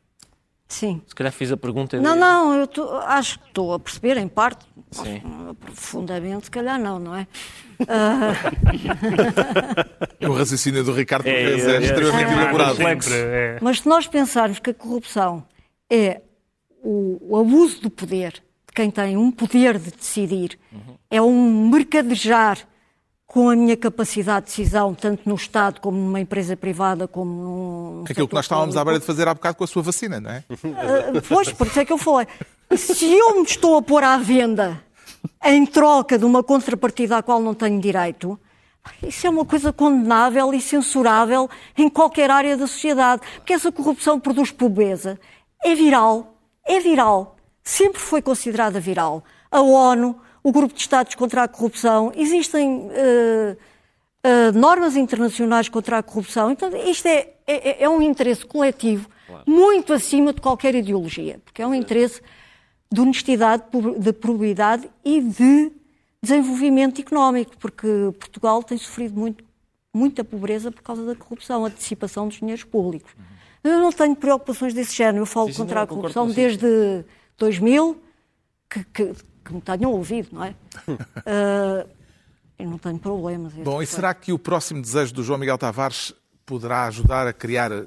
[0.69, 1.01] Sim.
[1.05, 1.99] Se calhar fiz a pergunta.
[1.99, 4.65] Não, não, eu tô, acho que estou a perceber, em parte.
[4.91, 5.21] Sim.
[5.61, 7.25] Profundamente, se calhar não, não é?
[7.79, 8.35] Uh...
[10.29, 12.81] o raciocínio do Ricardo é, é, é, é extremamente é, elaborado.
[12.81, 13.57] É.
[13.61, 15.45] Mas se nós pensarmos que a corrupção
[15.89, 16.21] é
[16.83, 20.95] o, o abuso do poder de quem tem um poder de decidir, uhum.
[21.09, 22.57] é um mercadejar
[23.31, 28.03] com a minha capacidade de decisão, tanto no Estado como numa empresa privada, como num.
[28.09, 30.29] Aquilo que nós estávamos à beira de fazer há bocado com a sua vacina, não
[30.29, 30.43] é?
[30.49, 32.27] Uh, pois, por isso é que eu falei.
[32.77, 34.83] Se eu me estou a pôr à venda
[35.43, 38.39] em troca de uma contrapartida à qual não tenho direito,
[39.03, 43.21] isso é uma coisa condenável e censurável em qualquer área da sociedade.
[43.35, 45.19] Porque essa corrupção produz pobreza.
[45.63, 46.37] É viral.
[46.65, 47.35] É viral.
[47.63, 49.23] Sempre foi considerada viral.
[49.51, 53.57] A ONU o Grupo de Estados contra a Corrupção, existem uh,
[54.25, 56.51] uh, normas internacionais contra a corrupção.
[56.51, 59.43] Então, isto é, é, é um interesse coletivo claro.
[59.45, 62.21] muito acima de qualquer ideologia, porque é um interesse
[62.91, 63.63] de honestidade,
[63.99, 65.71] de probidade e de
[66.21, 67.87] desenvolvimento económico, porque
[68.19, 69.43] Portugal tem sofrido muito,
[69.93, 73.11] muita pobreza por causa da corrupção, a dissipação dos dinheiros públicos.
[73.17, 73.71] Uhum.
[73.71, 77.05] Eu não tenho preocupações desse género, eu falo Sim, contra não, a corrupção desde
[77.37, 78.01] 2000,
[78.69, 80.55] que, que que me tenham ouvido, não é?
[80.87, 81.89] uh,
[82.57, 83.53] eu não tenho problemas.
[83.53, 86.13] Bom, e será que o próximo desejo do João Miguel Tavares
[86.45, 87.85] poderá ajudar a criar ah,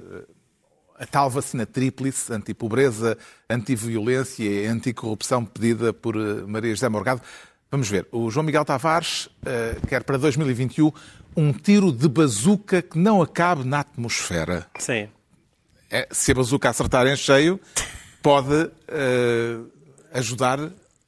[1.04, 3.16] a tal vacina tríplice, anti-pobreza,
[3.48, 7.20] anti-violência e anti-corrupção pedida por ah, Maria José Morgado?
[7.70, 8.08] Vamos ver.
[8.10, 10.90] O João Miguel Tavares uh, quer para 2021
[11.36, 14.66] um tiro de bazuca que não acabe na atmosfera.
[14.78, 15.08] Sim.
[15.90, 17.60] É, se a bazuca acertar em cheio,
[18.22, 19.70] pode uh,
[20.12, 20.58] ajudar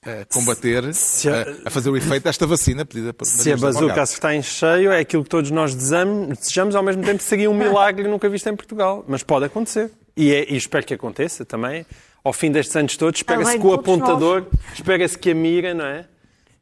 [0.06, 4.02] a combater, se a, a, fazer o efeito desta vacina pedida por Se a bazuca
[4.02, 8.08] acertar em cheio, é aquilo que todos nós desejamos, ao mesmo tempo seria um milagre
[8.08, 9.04] nunca visto em Portugal.
[9.08, 9.90] Mas pode acontecer.
[10.16, 11.84] E, é, e espero que aconteça também.
[12.24, 16.06] Ao fim destes anos todos, espera-se que o apontador, espera-se que a mira, não é?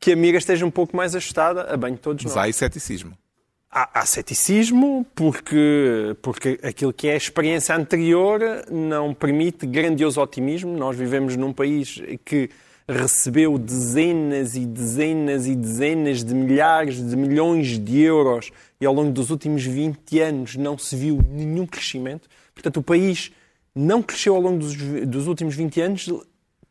[0.04, 2.42] que a amiga esteja um pouco mais ajustada a bem de todos Mas nós.
[2.42, 3.16] há aí ceticismo.
[3.70, 10.76] Há, há ceticismo porque, porque aquilo que é a experiência anterior não permite grandioso otimismo.
[10.76, 12.50] Nós vivemos num país que
[12.88, 19.10] recebeu dezenas e dezenas e dezenas de milhares de milhões de euros e ao longo
[19.10, 22.28] dos últimos 20 anos não se viu nenhum crescimento.
[22.52, 23.32] Portanto, o país
[23.74, 26.08] não cresceu ao longo dos, dos últimos 20 anos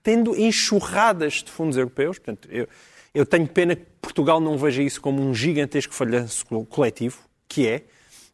[0.03, 2.19] tendo enxurradas de fundos europeus.
[2.19, 2.67] Portanto, eu,
[3.13, 7.83] eu tenho pena que Portugal não veja isso como um gigantesco falhanço coletivo, que é.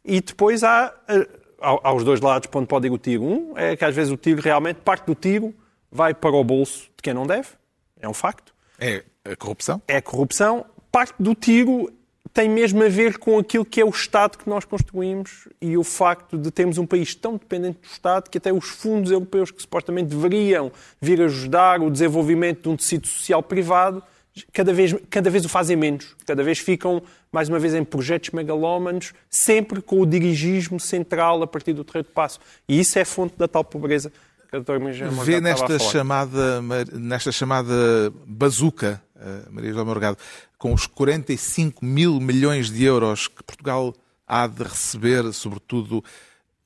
[0.04, 1.28] E depois há, eh,
[1.62, 3.24] aos dois lados, para onde pode ir o tiro.
[3.24, 5.54] Um é que às vezes o tiro realmente, parte do tiro,
[5.92, 7.59] vai para o bolso de quem não deve.
[8.00, 8.54] É um facto.
[8.80, 9.82] É a corrupção?
[9.88, 10.66] É a corrupção.
[10.92, 11.92] Parte do tiro
[12.34, 15.84] tem mesmo a ver com aquilo que é o Estado que nós construímos e o
[15.84, 19.62] facto de termos um país tão dependente do Estado que até os fundos europeus que
[19.62, 24.04] supostamente deveriam vir ajudar o desenvolvimento de um tecido social privado
[24.54, 26.16] cada vez, cada vez o fazem menos.
[26.26, 31.48] Cada vez ficam, mais uma vez, em projetos megalómanos, sempre com o dirigismo central a
[31.48, 32.40] partir do terreiro de passo.
[32.68, 34.12] E isso é fonte da tal pobreza
[34.52, 36.62] a Maria Vê nesta chamada,
[36.94, 40.18] nesta chamada bazuca, eh, Maria João Morgado,
[40.58, 43.94] com os 45 mil milhões de euros que Portugal
[44.28, 46.04] há de receber, sobretudo,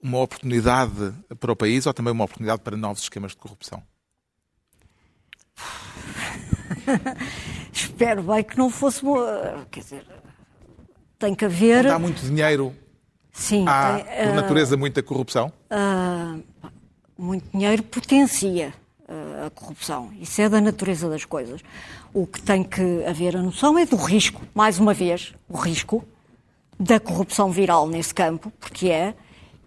[0.01, 3.83] uma oportunidade para o país ou também uma oportunidade para novos esquemas de corrupção?
[7.71, 9.01] Espero bem que não fosse.
[9.71, 10.05] Quer dizer,
[11.19, 11.83] tem que haver.
[11.85, 12.75] Não há muito dinheiro.
[13.31, 13.65] Sim.
[13.67, 15.51] Há, tem, por uh, natureza, muita corrupção?
[15.71, 16.43] Uh,
[17.17, 18.73] muito dinheiro potencia
[19.07, 20.11] uh, a corrupção.
[20.19, 21.61] Isso é da natureza das coisas.
[22.13, 24.41] O que tem que haver a noção é do risco.
[24.53, 26.03] Mais uma vez, o risco
[26.79, 29.13] da corrupção viral nesse campo, porque é.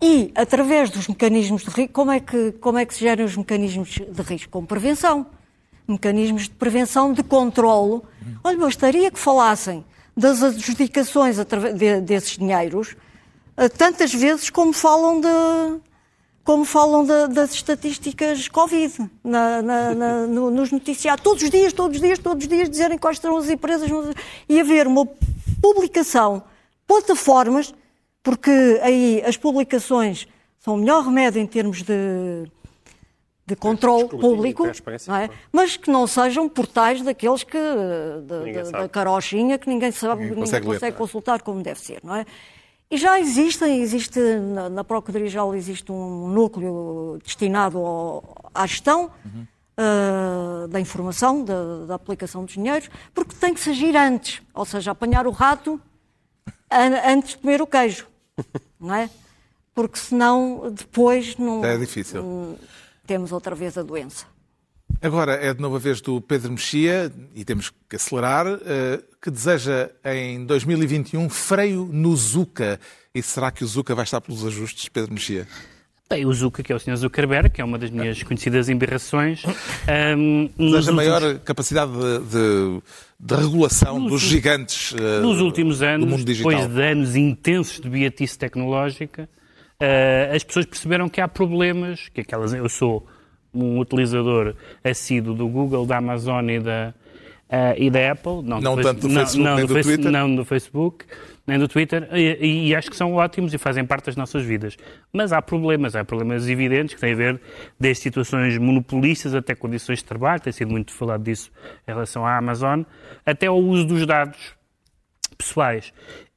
[0.02, 3.36] E, através dos mecanismos de risco, como é que, como é que se geram os
[3.36, 4.50] mecanismos de risco?
[4.50, 5.26] Com prevenção
[5.86, 8.04] mecanismos de prevenção, de controlo.
[8.42, 9.84] Olha, gostaria que falassem
[10.16, 11.36] das adjudicações
[12.02, 12.96] desses dinheiros
[13.56, 15.80] eh, tantas vezes como falam de
[16.46, 21.22] como falam das estatísticas Covid na, na, na, nos noticiários.
[21.24, 23.90] Todos os dias, todos os dias, todos os dias dizerem quais serão as empresas
[24.48, 25.04] e haver uma
[25.60, 26.44] publicação,
[26.86, 27.74] plataformas,
[28.22, 30.28] porque aí as publicações
[30.60, 32.48] são o melhor remédio em termos de
[33.48, 35.30] de controle público, é?
[35.52, 37.56] mas que não sejam portais daqueles que
[38.72, 42.26] da carochinha que ninguém sabe, ninguém, consegue, ninguém consegue consultar como deve ser, não é?
[42.90, 49.46] E já existem, existe na, na Procuradoria-Geral existe um núcleo destinado ao, à gestão uhum.
[49.76, 54.64] uh, da informação, da, da, aplicação dos dinheiros, porque tem que se agir antes, ou
[54.64, 55.80] seja, apanhar o rato
[56.70, 58.06] antes de comer o queijo,
[58.78, 59.10] não é?
[59.74, 61.64] Porque senão depois não.
[61.64, 62.56] É difícil.
[63.04, 64.26] Temos outra vez a doença.
[65.02, 69.30] Agora é de novo a vez do Pedro Mexia, e temos que acelerar, eh, que
[69.30, 72.80] deseja em 2021 freio no Zuca.
[73.14, 75.46] E será que o Zuca vai estar pelos ajustes, Pedro Mexia?
[76.08, 76.96] Bem, o Zuca, que é o Sr.
[76.96, 79.42] Zuckerberg, que é uma das minhas conhecidas embirrações.
[80.16, 81.42] Um, Deseja maior últimos...
[81.44, 82.82] capacidade de, de,
[83.18, 86.52] de regulação nos, dos gigantes uh, Nos últimos anos, do mundo digital.
[86.52, 89.28] depois de anos intensos de beatice tecnológica,
[89.80, 93.04] uh, as pessoas perceberam que há problemas, que aquelas, eu sou
[93.52, 96.94] um utilizador assíduo do Google, da Amazon e da,
[97.48, 98.42] uh, e da Apple.
[98.42, 100.10] Não, não do tanto do Facebook, não, nem do, do Twitter.
[100.10, 101.04] Não do Facebook,
[101.46, 104.76] nem do Twitter, e, e, acho que são ótimos e fazem parte das nossas vidas.
[105.12, 107.40] Mas há problemas, há problemas evidentes que têm a ver
[107.78, 111.50] desde situações monopolistas até condições de trabalho, tem sido muito falado disso
[111.86, 112.82] em relação à Amazon,
[113.24, 114.56] até ao uso dos dados
[115.38, 115.92] pessoais.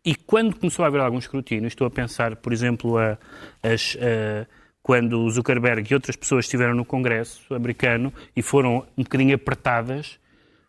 [0.06, 3.18] E quando começou a haver algum escrutínio, estou a pensar, por exemplo, a,
[3.62, 4.48] as, a,
[4.90, 10.18] quando o Zuckerberg e outras pessoas estiveram no Congresso americano e foram um bocadinho apertadas,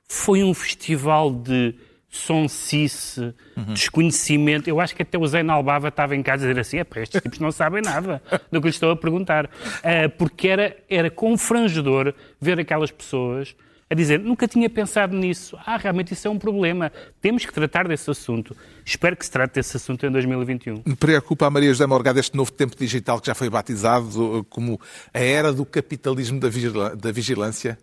[0.06, 1.74] foi um festival de
[2.06, 3.72] sonsice, uhum.
[3.72, 4.68] desconhecimento.
[4.68, 7.00] Eu acho que até o Zé Albava estava em casa a dizer assim: é, para
[7.00, 9.46] estes tipos não sabem nada do que lhes estou a perguntar.
[9.46, 13.56] Uh, porque era, era confrangedor ver aquelas pessoas
[13.90, 15.58] a dizer nunca tinha pensado nisso.
[15.66, 16.92] Ah, realmente isso é um problema.
[17.20, 18.56] Temos que tratar desse assunto.
[18.84, 20.82] Espero que se trate desse assunto em 2021.
[20.86, 24.80] Me preocupa a Maria José Morgado este novo tempo digital que já foi batizado como
[25.12, 27.76] a era do capitalismo da vigilância?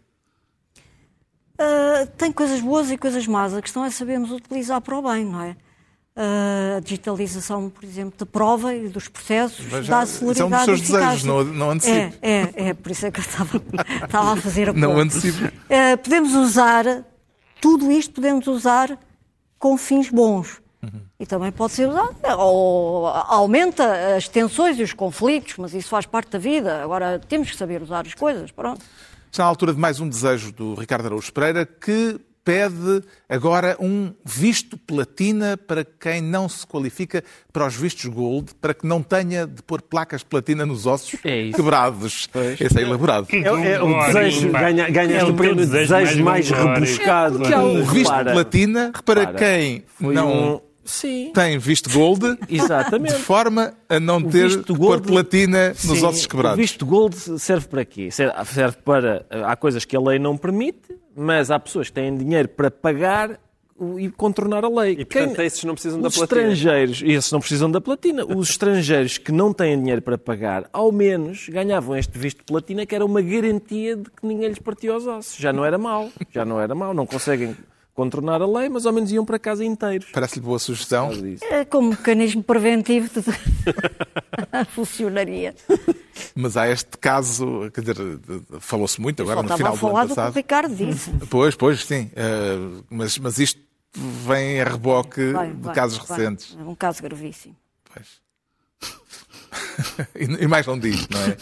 [1.59, 3.53] uh, tem coisas boas e coisas más.
[3.53, 5.55] A questão é sabermos utilizar para o bem, não é?
[6.19, 10.81] A digitalização, por exemplo, da prova e dos processos, já, dá celeridade são os seus
[10.81, 12.17] desejos, não, não antecipo.
[12.23, 13.61] É, é, é, por isso é que eu estava,
[14.03, 15.01] estava a fazer a Não conta.
[15.03, 15.45] antecipo.
[15.45, 17.05] Uh, podemos usar,
[17.61, 18.97] tudo isto podemos usar
[19.59, 20.59] com fins bons.
[20.81, 21.01] Uhum.
[21.19, 26.07] E também pode ser usado, ou aumenta as tensões e os conflitos, mas isso faz
[26.07, 26.83] parte da vida.
[26.83, 28.83] Agora temos que saber usar as coisas, pronto.
[29.31, 34.13] Está na altura de mais um desejo do Ricardo Araújo Pereira, que pede agora um
[34.23, 37.21] visto platina para quem não se qualifica
[37.51, 41.51] para os vistos gold, para que não tenha de pôr placas platina nos ossos é
[41.51, 42.29] quebrados.
[42.31, 42.61] Pois.
[42.61, 43.27] Esse é elaborado.
[43.29, 47.39] É, é o desejo, ganha, ganha é o prémio de desejo mais, mais rebuscado.
[47.41, 50.55] Que há um visto repara, platina para repara, quem não...
[50.55, 50.67] Um...
[50.85, 51.31] Sim.
[51.33, 53.15] tem visto gold Exatamente.
[53.15, 56.57] de forma a não o ter de pôr platina nos sim, ossos quebrados.
[56.57, 58.09] O visto gold serve para quê?
[58.09, 59.25] Serve para.
[59.29, 63.39] Há coisas que a lei não permite, mas há pessoas que têm dinheiro para pagar
[63.97, 64.93] e contornar a lei.
[64.93, 66.23] E portanto Quem, esses não precisam da platina.
[66.23, 68.25] estrangeiros, e esses não precisam da platina.
[68.25, 72.85] Os estrangeiros que não têm dinheiro para pagar, ao menos ganhavam este visto de platina,
[72.85, 75.35] que era uma garantia de que ninguém lhes partia os ossos.
[75.37, 76.93] Já não era mau, já não era mau.
[76.93, 77.55] Não conseguem
[77.97, 80.07] contornar a lei, mas ao menos iam para casa inteiros.
[80.13, 81.09] Parece-lhe boa sugestão.
[81.49, 83.25] É, como mecanismo preventivo de...
[84.69, 85.55] funcionaria.
[86.35, 87.97] Mas há este caso, quer dizer,
[88.59, 90.27] falou-se muito agora no final do ano passado.
[90.27, 91.11] Do que o Ricardo disse.
[91.27, 92.11] Pois, pois, sim.
[92.13, 93.59] Uh, mas, mas isto
[93.95, 96.19] vem a reboque vai, de vai, casos vai.
[96.19, 96.55] recentes.
[96.59, 97.55] É um caso gravíssimo.
[97.91, 98.21] Pois.
[100.39, 101.35] e mais não diz, não é?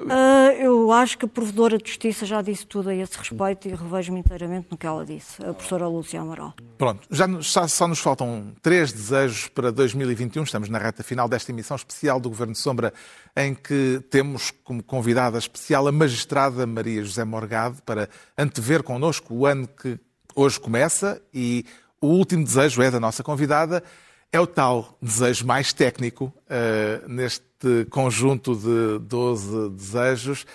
[0.00, 3.74] Uh, eu acho que a Provedora de Justiça já disse tudo a esse respeito e
[3.74, 6.54] revejo-me inteiramente no que ela disse, a professora Lúcia Amaral.
[6.76, 7.26] Pronto, já,
[7.68, 10.44] só nos faltam três desejos para 2021.
[10.44, 12.92] Estamos na reta final desta emissão especial do Governo de Sombra,
[13.36, 19.46] em que temos como convidada especial a magistrada Maria José Morgado para antever connosco o
[19.46, 19.98] ano que
[20.34, 21.64] hoje começa e
[22.00, 23.82] o último desejo é da nossa convidada.
[24.30, 30.46] É o tal desejo mais técnico uh, neste conjunto de 12 desejos.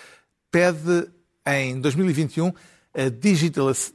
[0.50, 1.08] Pede
[1.44, 2.52] em 2021
[2.96, 3.10] a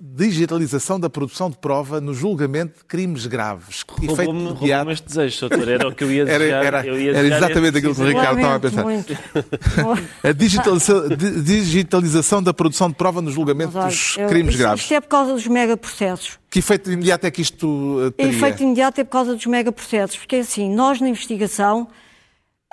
[0.02, 3.86] digitalização da produção de prova no julgamento de crimes graves.
[3.88, 4.91] Roubou-me imediato...
[4.91, 5.70] este desejo, doutor.
[5.70, 6.66] Era o que eu ia desejar.
[6.66, 8.84] Era, era, ia era exatamente aquilo que o Ricardo estava a pensar.
[8.84, 9.18] Muito.
[10.22, 11.08] a digitalização,
[11.41, 14.82] digitalização, da produção de prova no julgamento olha, dos eu, crimes isto, graves.
[14.82, 16.38] Isto é por causa dos megaprocessos.
[16.50, 18.34] Que efeito imediato é que isto eh, teria?
[18.34, 20.18] efeito imediato é por causa dos megaprocessos.
[20.18, 21.88] Porque é assim, nós na investigação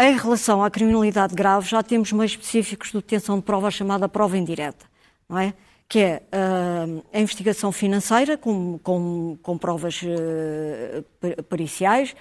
[0.01, 4.37] em relação à criminalidade grave, já temos meios específicos de detenção de prova chamada prova
[4.37, 4.85] indireta,
[5.29, 5.55] não é?
[5.89, 12.15] Que é uh, a investigação financeira, com, com, com provas uh, periciais,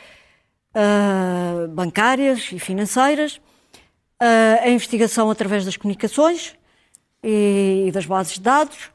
[0.75, 3.41] uh, bancárias e financeiras,
[4.19, 6.55] a investigação através das comunicações
[7.21, 8.89] e, e das bases de dados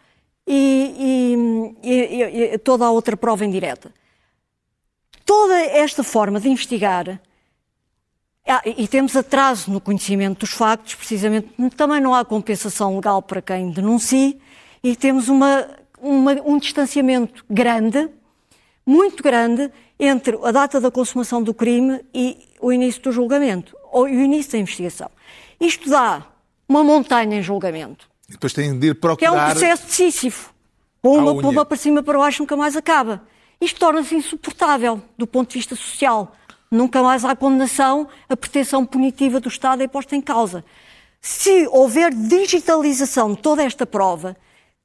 [0.47, 1.37] e,
[1.83, 3.93] e, e toda a outra prova indireta.
[5.27, 7.21] Toda esta forma de investigar
[8.65, 13.71] e temos atraso no conhecimento dos factos, precisamente também não há compensação legal para quem
[13.71, 14.41] denuncie,
[14.83, 15.69] e temos uma,
[16.01, 18.09] uma, um distanciamento grande,
[18.85, 24.05] muito grande, entre a data da consumação do crime e o início do julgamento, ou
[24.05, 25.11] o início da investigação.
[25.61, 26.27] Isto dá
[26.69, 28.09] uma montanha em julgamento.
[28.29, 29.19] E depois tem de ir procurar...
[29.19, 30.55] Que é um processo de Sísifo.
[31.03, 33.23] Pumba, pumba para cima, para baixo, nunca mais acaba.
[33.61, 36.35] Isto torna-se insuportável do ponto de vista social.
[36.71, 40.65] Nunca mais há condenação, a proteção punitiva do Estado é posta em causa.
[41.21, 44.37] Se houver digitalização de toda esta prova,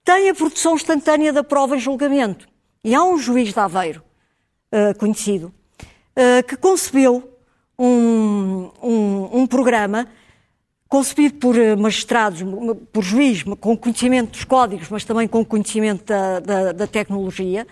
[0.06, 2.47] tem a produção instantânea da prova em julgamento.
[2.84, 4.03] E há um juiz de Aveiro,
[4.72, 5.51] uh, conhecido,
[6.16, 7.28] uh, que concebeu
[7.78, 10.08] um, um, um, programa
[10.88, 12.41] concebido por eh, magistrados,
[12.93, 17.68] por juízes, com conhecimento dos códigos, mas também com conhecimento da, da, da tecnologia,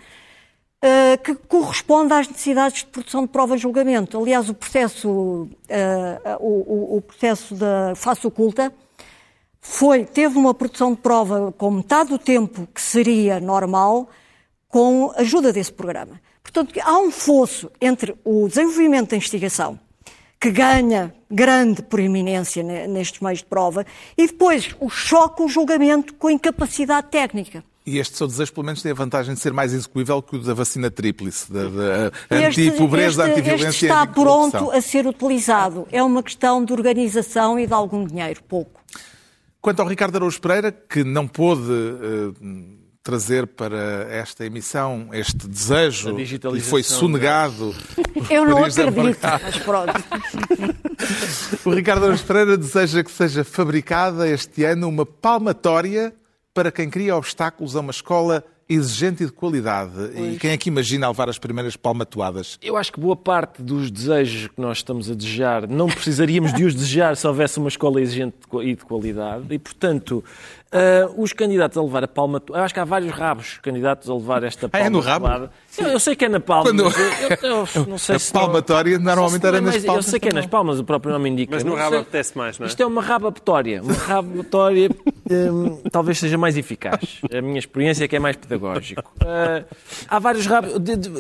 [0.84, 4.20] uh, que corresponde às necessidades de produção de prova em julgamento.
[4.20, 5.48] Aliás, o processo, uh,
[6.40, 8.74] o, o, processo da face oculta
[9.66, 14.10] foi, teve uma produção de prova com metade do tempo que seria normal,
[14.68, 16.20] com a ajuda desse programa.
[16.44, 19.80] Portanto, há um fosso entre o desenvolvimento da investigação,
[20.40, 23.86] que ganha grande proeminência nestes meios de prova,
[24.18, 27.64] e depois o choque, o julgamento com a incapacidade técnica.
[27.86, 30.40] E este seu desejo, pelo menos, tem a vantagem de ser mais execuível que o
[30.40, 35.88] da vacina tríplice, da, da anti-pobreza, anti-violência Este está pronto a ser utilizado.
[35.90, 38.84] É uma questão de organização e de algum dinheiro, pouco.
[39.64, 42.34] Quanto ao Ricardo Araújo Pereira, que não pôde uh,
[43.02, 47.74] trazer para esta emissão este desejo e foi sonegado.
[48.30, 49.94] Eu não acredito, mas pronto.
[51.64, 56.14] o Ricardo Araújo Pereira deseja que seja fabricada este ano uma palmatória
[56.54, 59.92] para quem cria obstáculos a uma escola exigente e de qualidade.
[60.16, 62.58] E quem é que imagina levar as primeiras palmatoadas?
[62.62, 66.64] Eu acho que boa parte dos desejos que nós estamos a desejar não precisaríamos de
[66.64, 69.46] os desejar se houvesse uma escola exigente e de qualidade.
[69.50, 70.24] E, portanto,
[70.74, 72.42] uh, os candidatos a levar a palma.
[72.50, 74.84] Eu acho que há vários rabos candidatos a levar esta palma.
[74.84, 75.50] Ah, é no rabo?
[75.78, 76.64] Eu, eu, sei que é na palma.
[76.64, 76.84] Quando...
[76.86, 79.06] Mas eu, eu, eu, não sei a se palmatória não...
[79.06, 80.06] normalmente era nas palmas.
[80.06, 81.56] Eu sei que é nas palmas, o próprio nome indica.
[81.56, 82.70] Mas no rabo apetece mais, não é?
[82.70, 83.82] Isto é uma rabapetória.
[83.84, 84.90] Uma rabapetória
[85.30, 87.22] um, talvez seja mais eficaz.
[87.32, 89.02] A minha experiência é que é mais pedagógico.
[89.22, 89.66] Uh,
[90.08, 90.74] há vários rabos.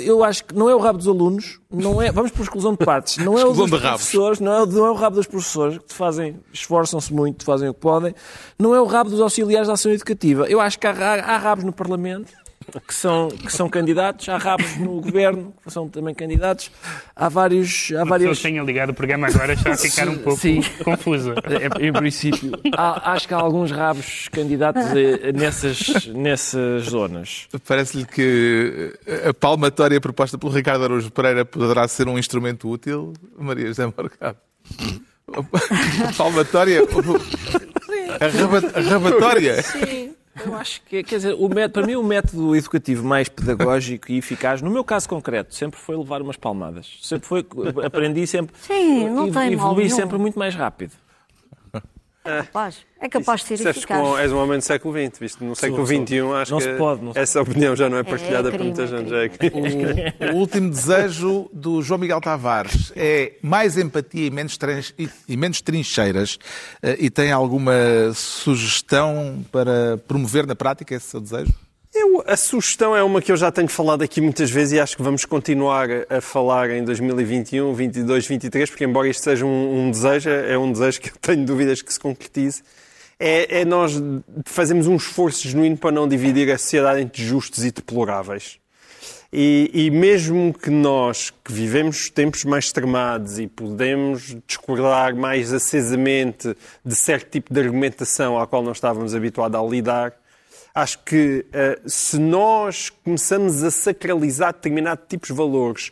[0.03, 2.11] Eu acho que não é o rabo dos alunos, não é.
[2.11, 3.17] Vamos por exclusão de partes.
[3.17, 6.39] Não é o dos professores, não é, não é o rabo dos professores que fazem,
[6.51, 8.13] esforçam-se muito, fazem o que podem.
[8.59, 10.45] Não é o rabo dos auxiliares da ação educativa.
[10.47, 12.42] Eu acho que há, há rabos no Parlamento
[12.87, 16.71] que são, que são candidatos, há rabos no governo que são também candidatos,
[17.15, 17.91] há vários.
[17.97, 18.41] Há várias...
[18.41, 20.61] tenha ligado o programa agora está a ficar um pouco Sim.
[20.83, 21.35] confusa.
[21.43, 24.83] É, em princípio, há, acho que há alguns rabos candidatos
[25.33, 27.47] nessas, nessas zonas.
[27.67, 28.93] Parece-lhe que
[29.27, 34.37] a palmatória proposta pelo Ricardo Araújo Pereira poderá ser um instrumento útil, Maria José Morgado.
[35.33, 36.81] A palmatória.
[38.19, 39.61] A, rabatória.
[39.63, 40.15] Sim.
[40.45, 44.17] Eu acho que, quer dizer, o método, para mim o método educativo mais pedagógico e
[44.17, 46.97] eficaz, no meu caso concreto, sempre foi levar umas palmadas.
[47.01, 47.45] Sempre foi,
[47.85, 50.93] aprendi sempre, Sim, não tem evolui sempre muito mais rápido.
[52.25, 54.01] É capaz, é capaz de ser Isso eficaz.
[54.01, 56.73] Com, és um homem do século XX, visto no século XXI acho não que se
[56.75, 59.13] pode, não essa opinião já não é partilhada é, é crime, por muita gente.
[59.13, 60.31] É crime.
[60.31, 64.57] O, o, último desejo do João Miguel Tavares é mais empatia e menos,
[64.97, 66.35] e, e menos trincheiras.
[66.81, 67.73] Uh, e tem alguma
[68.13, 71.53] sugestão para promover na prática esse seu desejo?
[71.95, 74.97] Eu, a sugestão é uma que eu já tenho falado aqui muitas vezes e acho
[74.97, 79.91] que vamos continuar a falar em 2021, 22, 23, porque embora isto seja um, um
[79.91, 82.63] desejo, é um desejo que eu tenho dúvidas que se concretize,
[83.19, 84.01] é, é nós
[84.43, 88.57] fazermos um esforço genuíno para não dividir a sociedade entre justos e deploráveis.
[89.31, 96.55] E, e, mesmo que nós, que vivemos tempos mais extremados e podemos discordar mais acesamente
[96.83, 100.13] de certo tipo de argumentação à qual nós estávamos habituados a lidar,
[100.75, 105.91] Acho que uh, se nós começamos a sacralizar determinados tipos de valores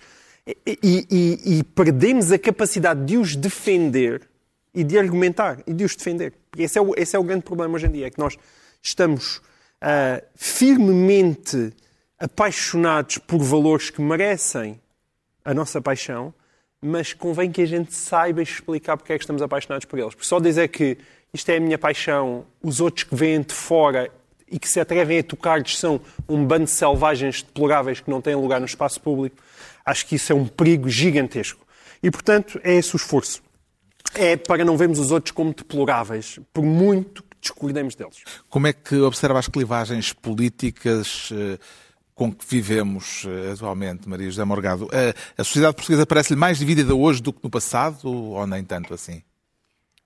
[0.65, 4.27] e, e, e, perdemos a capacidade de os defender
[4.73, 6.33] e de argumentar e de os defender.
[6.49, 8.37] Porque esse é o, esse é o grande problema hoje em dia, é que nós
[8.81, 11.71] estamos uh, firmemente
[12.17, 14.79] apaixonados por valores que merecem
[15.45, 16.33] a nossa paixão,
[16.81, 20.15] mas convém que a gente saiba explicar porque é que estamos apaixonados por eles.
[20.15, 20.97] Porque só dizer que
[21.31, 24.11] isto é a minha paixão, os outros que vêm de fora
[24.51, 28.35] e que se atrevem a tocar-lhes são um bando de selvagens deploráveis que não têm
[28.35, 29.37] lugar no espaço público,
[29.85, 31.65] acho que isso é um perigo gigantesco.
[32.03, 33.41] E, portanto, é esse o esforço.
[34.13, 38.23] É para não vermos os outros como deploráveis, por muito que discordemos deles.
[38.49, 41.57] Como é que observa as clivagens políticas eh,
[42.13, 44.89] com que vivemos eh, atualmente, Maria José Morgado?
[44.91, 48.93] Eh, a sociedade portuguesa parece-lhe mais dividida hoje do que no passado ou nem tanto
[48.93, 49.21] assim?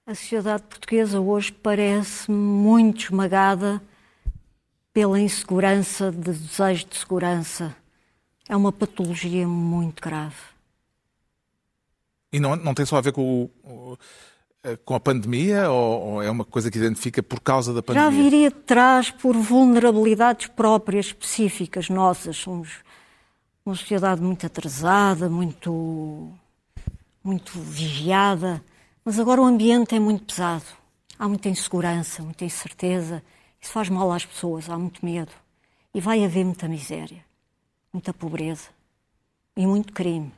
[0.05, 3.81] A sociedade portuguesa hoje parece muito esmagada
[4.95, 7.75] pela insegurança, de desejo de segurança.
[8.47, 10.37] É uma patologia muito grave.
[12.31, 13.97] E não, não tem só a ver com, o,
[14.85, 18.09] com a pandemia ou, ou, é uma coisa que identifica por causa da pandemia?
[18.09, 22.37] Já viria de trás por vulnerabilidades próprias, específicas nossas.
[22.37, 22.69] Somos
[23.65, 26.31] uma sociedade muito atrasada, muito,
[27.21, 28.63] muito vigiada,
[29.03, 30.63] mas agora o ambiente é muito pesado.
[31.19, 33.21] Há muita insegurança, muita incerteza.
[33.65, 35.31] Isso faz mal às pessoas, há muito medo.
[35.91, 37.25] E vai haver muita miséria,
[37.91, 38.69] muita pobreza
[39.57, 40.31] e muito crime.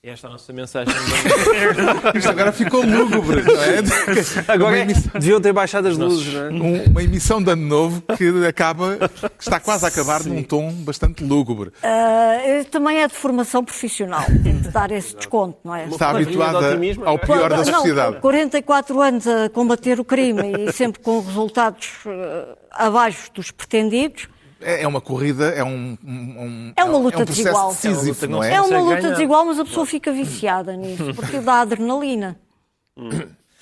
[0.00, 0.94] Esta é a nossa mensagem.
[2.14, 3.78] Isto agora ficou lúgubre, não é?
[4.46, 5.10] Agora emissão...
[5.14, 6.84] deviam ter baixado as luzes, não é?
[6.88, 8.96] Uma emissão de ano novo que acaba,
[9.36, 10.36] que está quase a acabar Sim.
[10.36, 11.70] num tom bastante lúgubre.
[11.82, 15.86] Uh, também é de formação profissional, tem de dar esse desconto, não é?
[15.86, 18.14] Está habituada ao pior da sociedade.
[18.14, 24.28] Não, 44 anos a combater o crime e sempre com resultados uh, abaixo dos pretendidos
[24.60, 27.70] é, é uma corrida, é um, um é uma luta é um desigual.
[27.70, 28.54] Decisivo, não é?
[28.54, 32.38] É uma luta desigual, mas a pessoa fica viciada nisso, porque dá adrenalina.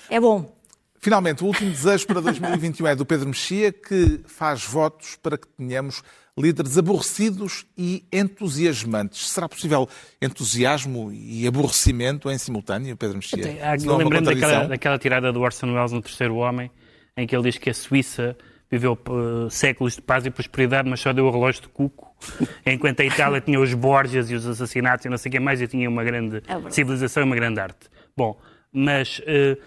[0.09, 0.55] É bom.
[0.99, 5.47] Finalmente, o último desejo para 2021 é do Pedro Mexia, que faz votos para que
[5.47, 6.01] tenhamos
[6.37, 9.29] líderes aborrecidos e entusiasmantes.
[9.29, 9.87] Será possível
[10.21, 13.75] entusiasmo e aborrecimento em simultâneo, Pedro Mexia?
[13.97, 16.71] Lembrando daquela, daquela tirada do Orson Welles no Terceiro Homem,
[17.15, 18.35] em que ele diz que a Suíça
[18.69, 22.15] viveu uh, séculos de paz e prosperidade, mas só deu o relógio de cuco,
[22.65, 25.61] enquanto a Itália tinha os Borgias e os assassinatos e não sei o que mais,
[25.61, 27.89] e tinha uma grande é civilização e uma grande arte.
[28.15, 28.37] Bom,
[28.71, 29.57] mas uh,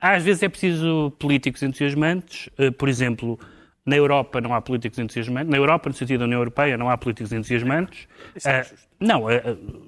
[0.00, 3.38] Às vezes é preciso políticos entusiasmantes, uh, por exemplo,
[3.86, 6.96] na Europa não há políticos entusiasmantes, na Europa, no sentido da União Europeia, não há
[6.98, 8.06] políticos entusiasmantes.
[8.34, 9.30] Isso é Uh, não, uh,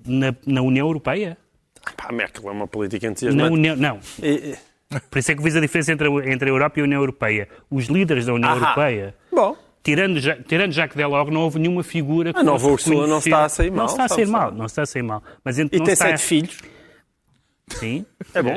[0.07, 1.37] na, na União Europeia.
[1.97, 3.53] Pá, a Merkel é uma política Na entusiasmante.
[3.53, 4.57] União, não, e-
[5.11, 7.01] por isso é que fiz a diferença entre, a- entre a Europa e a União
[7.01, 7.49] Europeia.
[7.71, 8.59] Os líderes da União Ahá.
[8.59, 13.07] Europeia, Bom, tirando, Ja- tirando Jacques Delors, não houve nenhuma figura que A nova Ursula
[13.07, 15.23] não está a sair mal, Não está a sair mal, não está a sair mal.
[15.45, 16.59] Mas entre e tem sete filhos.
[17.69, 18.05] Sim.
[18.35, 18.55] É bom.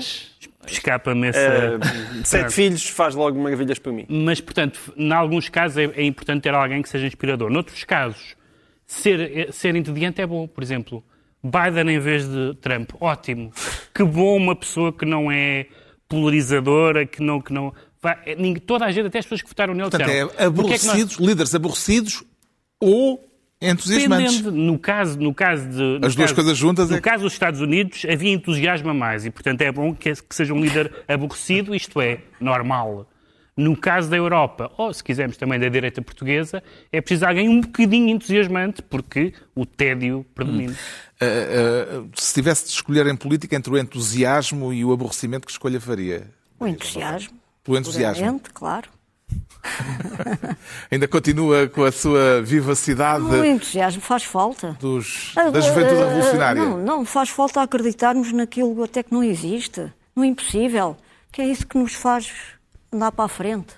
[0.67, 1.39] Escapa-me essa...
[1.39, 1.79] Eh,
[2.25, 4.05] sete filhos faz logo maravilhas para mim.
[4.09, 7.49] Mas, portanto, em alguns casos é, é importante ter alguém que seja inspirador.
[7.51, 8.35] Noutros casos,
[8.85, 10.47] ser, ser entediante é bom.
[10.47, 11.03] Por exemplo,
[11.43, 13.51] Biden em vez de Trump, ótimo.
[13.93, 15.67] Que bom uma pessoa que não é
[16.15, 17.41] polarizadora, que não...
[17.41, 17.73] Que não
[18.25, 18.35] é,
[18.65, 20.85] toda a gente, até as pessoas que votaram nele, Portanto, é disseram, "Porquê é que
[20.85, 22.23] nós-" aborrecidos, líderes aborrecidos
[22.79, 23.19] ou
[23.59, 24.37] entusiasmantes.
[24.41, 25.81] Dependendo, no caso, no caso de.
[25.99, 28.93] no As duas caso- coisas juntas No é caso dos Estados Unidos, havia entusiasmo a
[28.93, 33.09] mais e, portanto, é bom que, que seja um líder aborrecido, isto é, normal.
[33.57, 36.61] No caso da Europa, ou se quisermos também da direita portuguesa,
[36.91, 40.73] é preciso alguém um bocadinho entusiasmante, porque o tédio predomina.
[40.73, 41.04] Uh,
[42.15, 46.29] se tivesse de escolher em política entre o entusiasmo e o aborrecimento, que escolha faria?
[46.59, 47.37] O entusiasmo.
[47.67, 48.41] O entusiasmo.
[48.53, 48.89] claro.
[50.91, 54.77] Ainda continua com a sua vivacidade O entusiasmo faz falta.
[54.79, 56.61] dos, Ah, da juventude ah, revolucionária.
[56.61, 60.95] Não, não faz falta acreditarmos naquilo até que não existe, no impossível,
[61.31, 62.31] que é isso que nos faz
[62.91, 63.73] andar para a frente.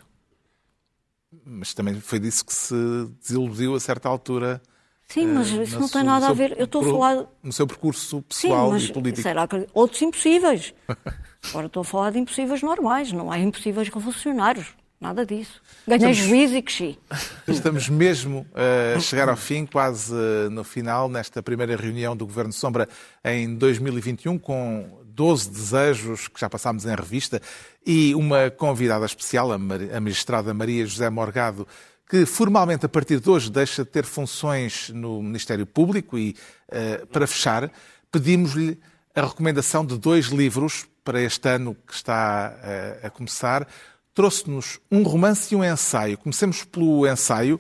[1.46, 2.76] Mas também foi disso que se
[3.22, 4.62] desiludiu a certa altura.
[5.08, 6.56] Sim, mas eh, isso na não tem nada no a seu ver.
[6.58, 7.26] Eu estou a falar.
[7.42, 9.22] No seu percurso Sim, pessoal mas e político.
[9.22, 10.74] será que outros impossíveis?
[11.50, 14.68] Agora estou a falar de impossíveis normais, não há impossíveis revolucionários.
[15.00, 15.62] Nada disso.
[15.88, 17.00] Ganhei juízo e cresci.
[17.48, 18.48] Estamos mesmo
[18.96, 22.90] a chegar ao fim, quase eh, no final, nesta primeira reunião do Governo Sombra
[23.24, 27.40] em 2021, com 12 desejos que já passámos em revista
[27.86, 31.68] e uma convidada especial, a magistrada Maria José Morgado,
[32.10, 36.36] que formalmente a partir de hoje deixa de ter funções no Ministério Público e,
[36.70, 37.70] eh, para fechar,
[38.12, 38.80] pedimos-lhe
[39.14, 43.68] a recomendação de dois livros para este ano que está eh, a começar.
[44.14, 46.18] Trouxe-nos um romance e um ensaio.
[46.18, 47.60] Comecemos pelo ensaio.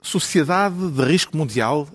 [0.00, 1.86] Sociedade de Risco Mundial.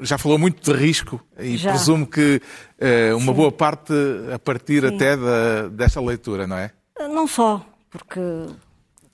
[0.00, 1.70] Já falou muito de risco e Já.
[1.70, 2.40] presumo que
[2.78, 3.32] eh, uma Sim.
[3.32, 3.92] boa parte
[4.32, 6.70] a partir até da, desta leitura, não é?
[6.98, 8.20] Não só, porque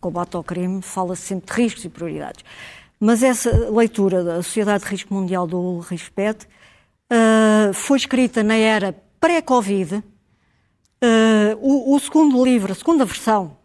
[0.01, 2.45] combate ao crime fala-se sempre de riscos e prioridades.
[2.99, 6.47] Mas essa leitura da Sociedade de Risco Mundial do Ulrich Speth
[7.11, 10.03] ah, foi escrita na era pré-Covid.
[11.03, 13.57] Ah, o, o segundo livro, a segunda versão,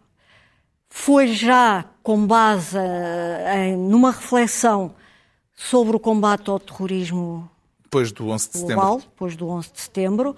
[0.88, 4.94] foi já com base ah, em, numa reflexão
[5.54, 7.50] sobre o combate ao terrorismo
[7.82, 8.74] Depois do 11 de setembro.
[8.74, 10.36] global, depois do 11 de setembro,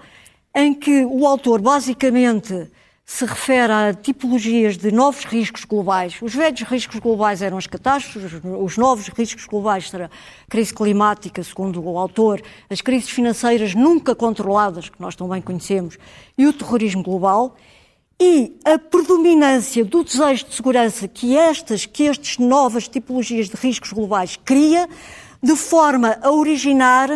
[0.55, 2.69] em que o autor basicamente
[3.11, 6.19] se refere a tipologias de novos riscos globais.
[6.21, 10.09] Os velhos riscos globais eram as catástrofes, os- os novos riscos globais será a
[10.47, 12.39] crise climática, segundo o autor,
[12.69, 15.97] as crises financeiras nunca controladas, que nós também conhecemos,
[16.37, 17.57] e o terrorismo global.
[18.19, 23.91] E a predominância do desejo de segurança que estas, que estas novas tipologias de riscos
[23.91, 24.87] globais cria,
[25.41, 27.09] de forma a originar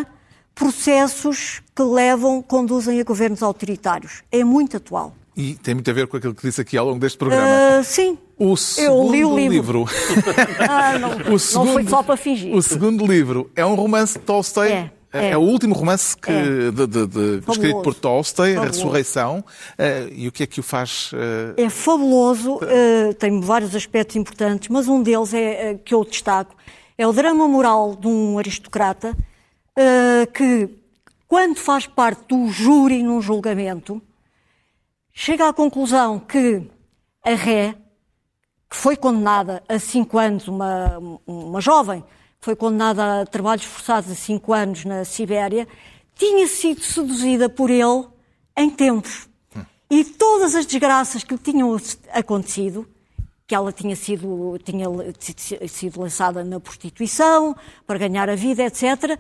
[0.56, 4.24] processos que levam, conduzem a governos autoritários.
[4.32, 5.14] É muito atual.
[5.36, 7.48] E tem muito a ver com aquilo que disse aqui ao longo deste programa.
[7.80, 8.18] Ah, sim.
[8.38, 9.80] O Eu segundo li o livro.
[9.80, 9.86] livro.
[10.70, 12.54] Ah, não, O não segundo- foi só para fingir.
[12.56, 14.72] O segundo livro é um romance de Tolstói.
[14.72, 15.38] É, É, é.
[15.38, 16.72] o último romance que, É.
[16.72, 18.78] de- de- de- escrito por Tolstói, A Fabuloso.
[18.80, 19.44] Ressurreição.
[19.78, 21.12] Eh, e o que é que o faz?
[21.58, 26.56] eh, É fabuloso, eh, tem vários aspectos importantes, mas um deles é que eu destaco
[26.98, 29.16] é o drama moral de um aristocrata
[30.34, 30.70] que,
[31.28, 34.00] quando faz parte do júri num julgamento,
[35.14, 36.68] chega à conclusão que
[37.24, 37.76] a ré,
[38.70, 42.04] que foi condenada a cinco anos, uma, uma jovem,
[42.42, 45.68] foi condenada a trabalhos forçados a cinco anos na Sibéria,
[46.16, 48.08] tinha sido seduzida por ele
[48.58, 49.30] em tempos.
[49.90, 51.78] E todas as desgraças que lhe tinham
[52.12, 52.88] acontecido,
[53.46, 54.88] que ela tinha sido, tinha
[55.68, 57.56] sido lançada na prostituição,
[57.86, 59.20] para ganhar a vida, etc.,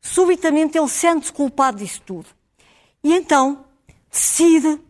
[0.00, 2.26] subitamente ele sente-se culpado disso tudo.
[3.02, 3.64] E então
[4.10, 4.80] decide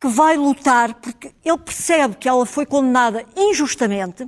[0.00, 4.26] que vai lutar, porque ele percebe que ela foi condenada injustamente,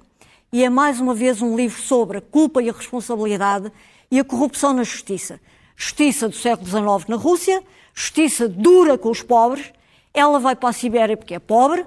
[0.52, 3.72] e é mais uma vez um livro sobre a culpa e a responsabilidade
[4.10, 5.40] e a corrupção na justiça.
[5.74, 7.62] Justiça do século XIX na Rússia,
[7.94, 9.72] justiça dura com os pobres.
[10.12, 11.86] Ela vai para a Sibéria porque é pobre,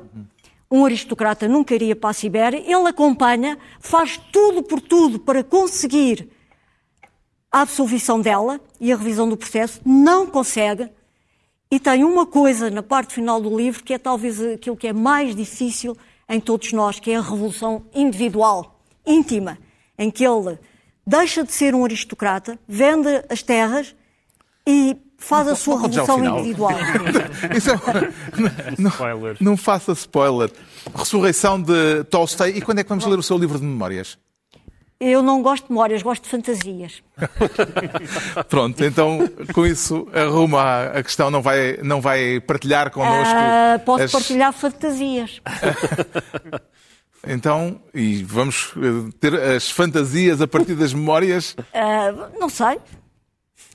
[0.72, 2.58] um aristocrata nunca iria para a Sibéria.
[2.58, 6.28] Ele acompanha, faz tudo por tudo para conseguir
[7.52, 10.90] a absolvição dela e a revisão do processo, não consegue.
[11.70, 14.94] E tem uma coisa na parte final do livro que é talvez aquilo que é
[14.94, 15.98] mais difícil
[16.30, 19.58] em todos nós, que é a revolução individual, íntima,
[19.98, 20.58] em que ele
[21.06, 23.96] deixa de ser um aristocrata, vende as terras
[24.66, 26.72] e faz a sua não revolução individual.
[27.56, 29.40] Isso é- não, Spoilers.
[29.40, 30.52] não faça spoiler.
[30.96, 32.52] Ressurreição de Tolstói.
[32.58, 34.18] E quando é que vamos ler o seu livro de memórias?
[35.00, 37.04] Eu não gosto de memórias, gosto de fantasias.
[38.50, 43.34] Pronto, então com isso arruma a questão, não vai, não vai partilhar connosco.
[43.36, 45.42] Ah, posso as- partilhar fantasias.
[47.28, 51.56] Então, e vamos eh, ter as fantasias a partir das memórias.
[51.74, 52.78] Ah, não sei.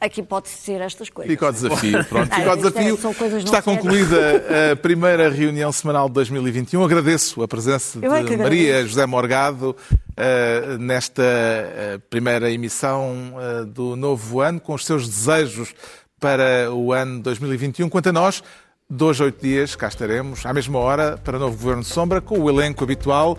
[0.00, 1.30] Aqui pode ser estas coisas.
[1.32, 2.04] Fica ao desafio.
[2.04, 3.28] Pronto, Ah, fica ao isto é- desafio.
[3.32, 6.82] não Está concluída a primeira reunião semanal de 2021.
[6.84, 8.86] Agradeço a presença é de Maria.
[8.86, 9.74] José Morgado
[10.22, 15.74] eh, nesta eh, primeira emissão eh, do novo ano, com os seus desejos
[16.20, 17.88] para o ano 2021.
[17.88, 18.42] Quanto a nós,
[18.88, 22.20] dois a oito dias, cá estaremos, à mesma hora, para o novo Governo de Sombra,
[22.20, 23.38] com o elenco habitual,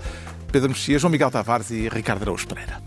[0.51, 2.82] Pedro Mexia, João Miguel Tavares e Ricardo Araújo Pereira.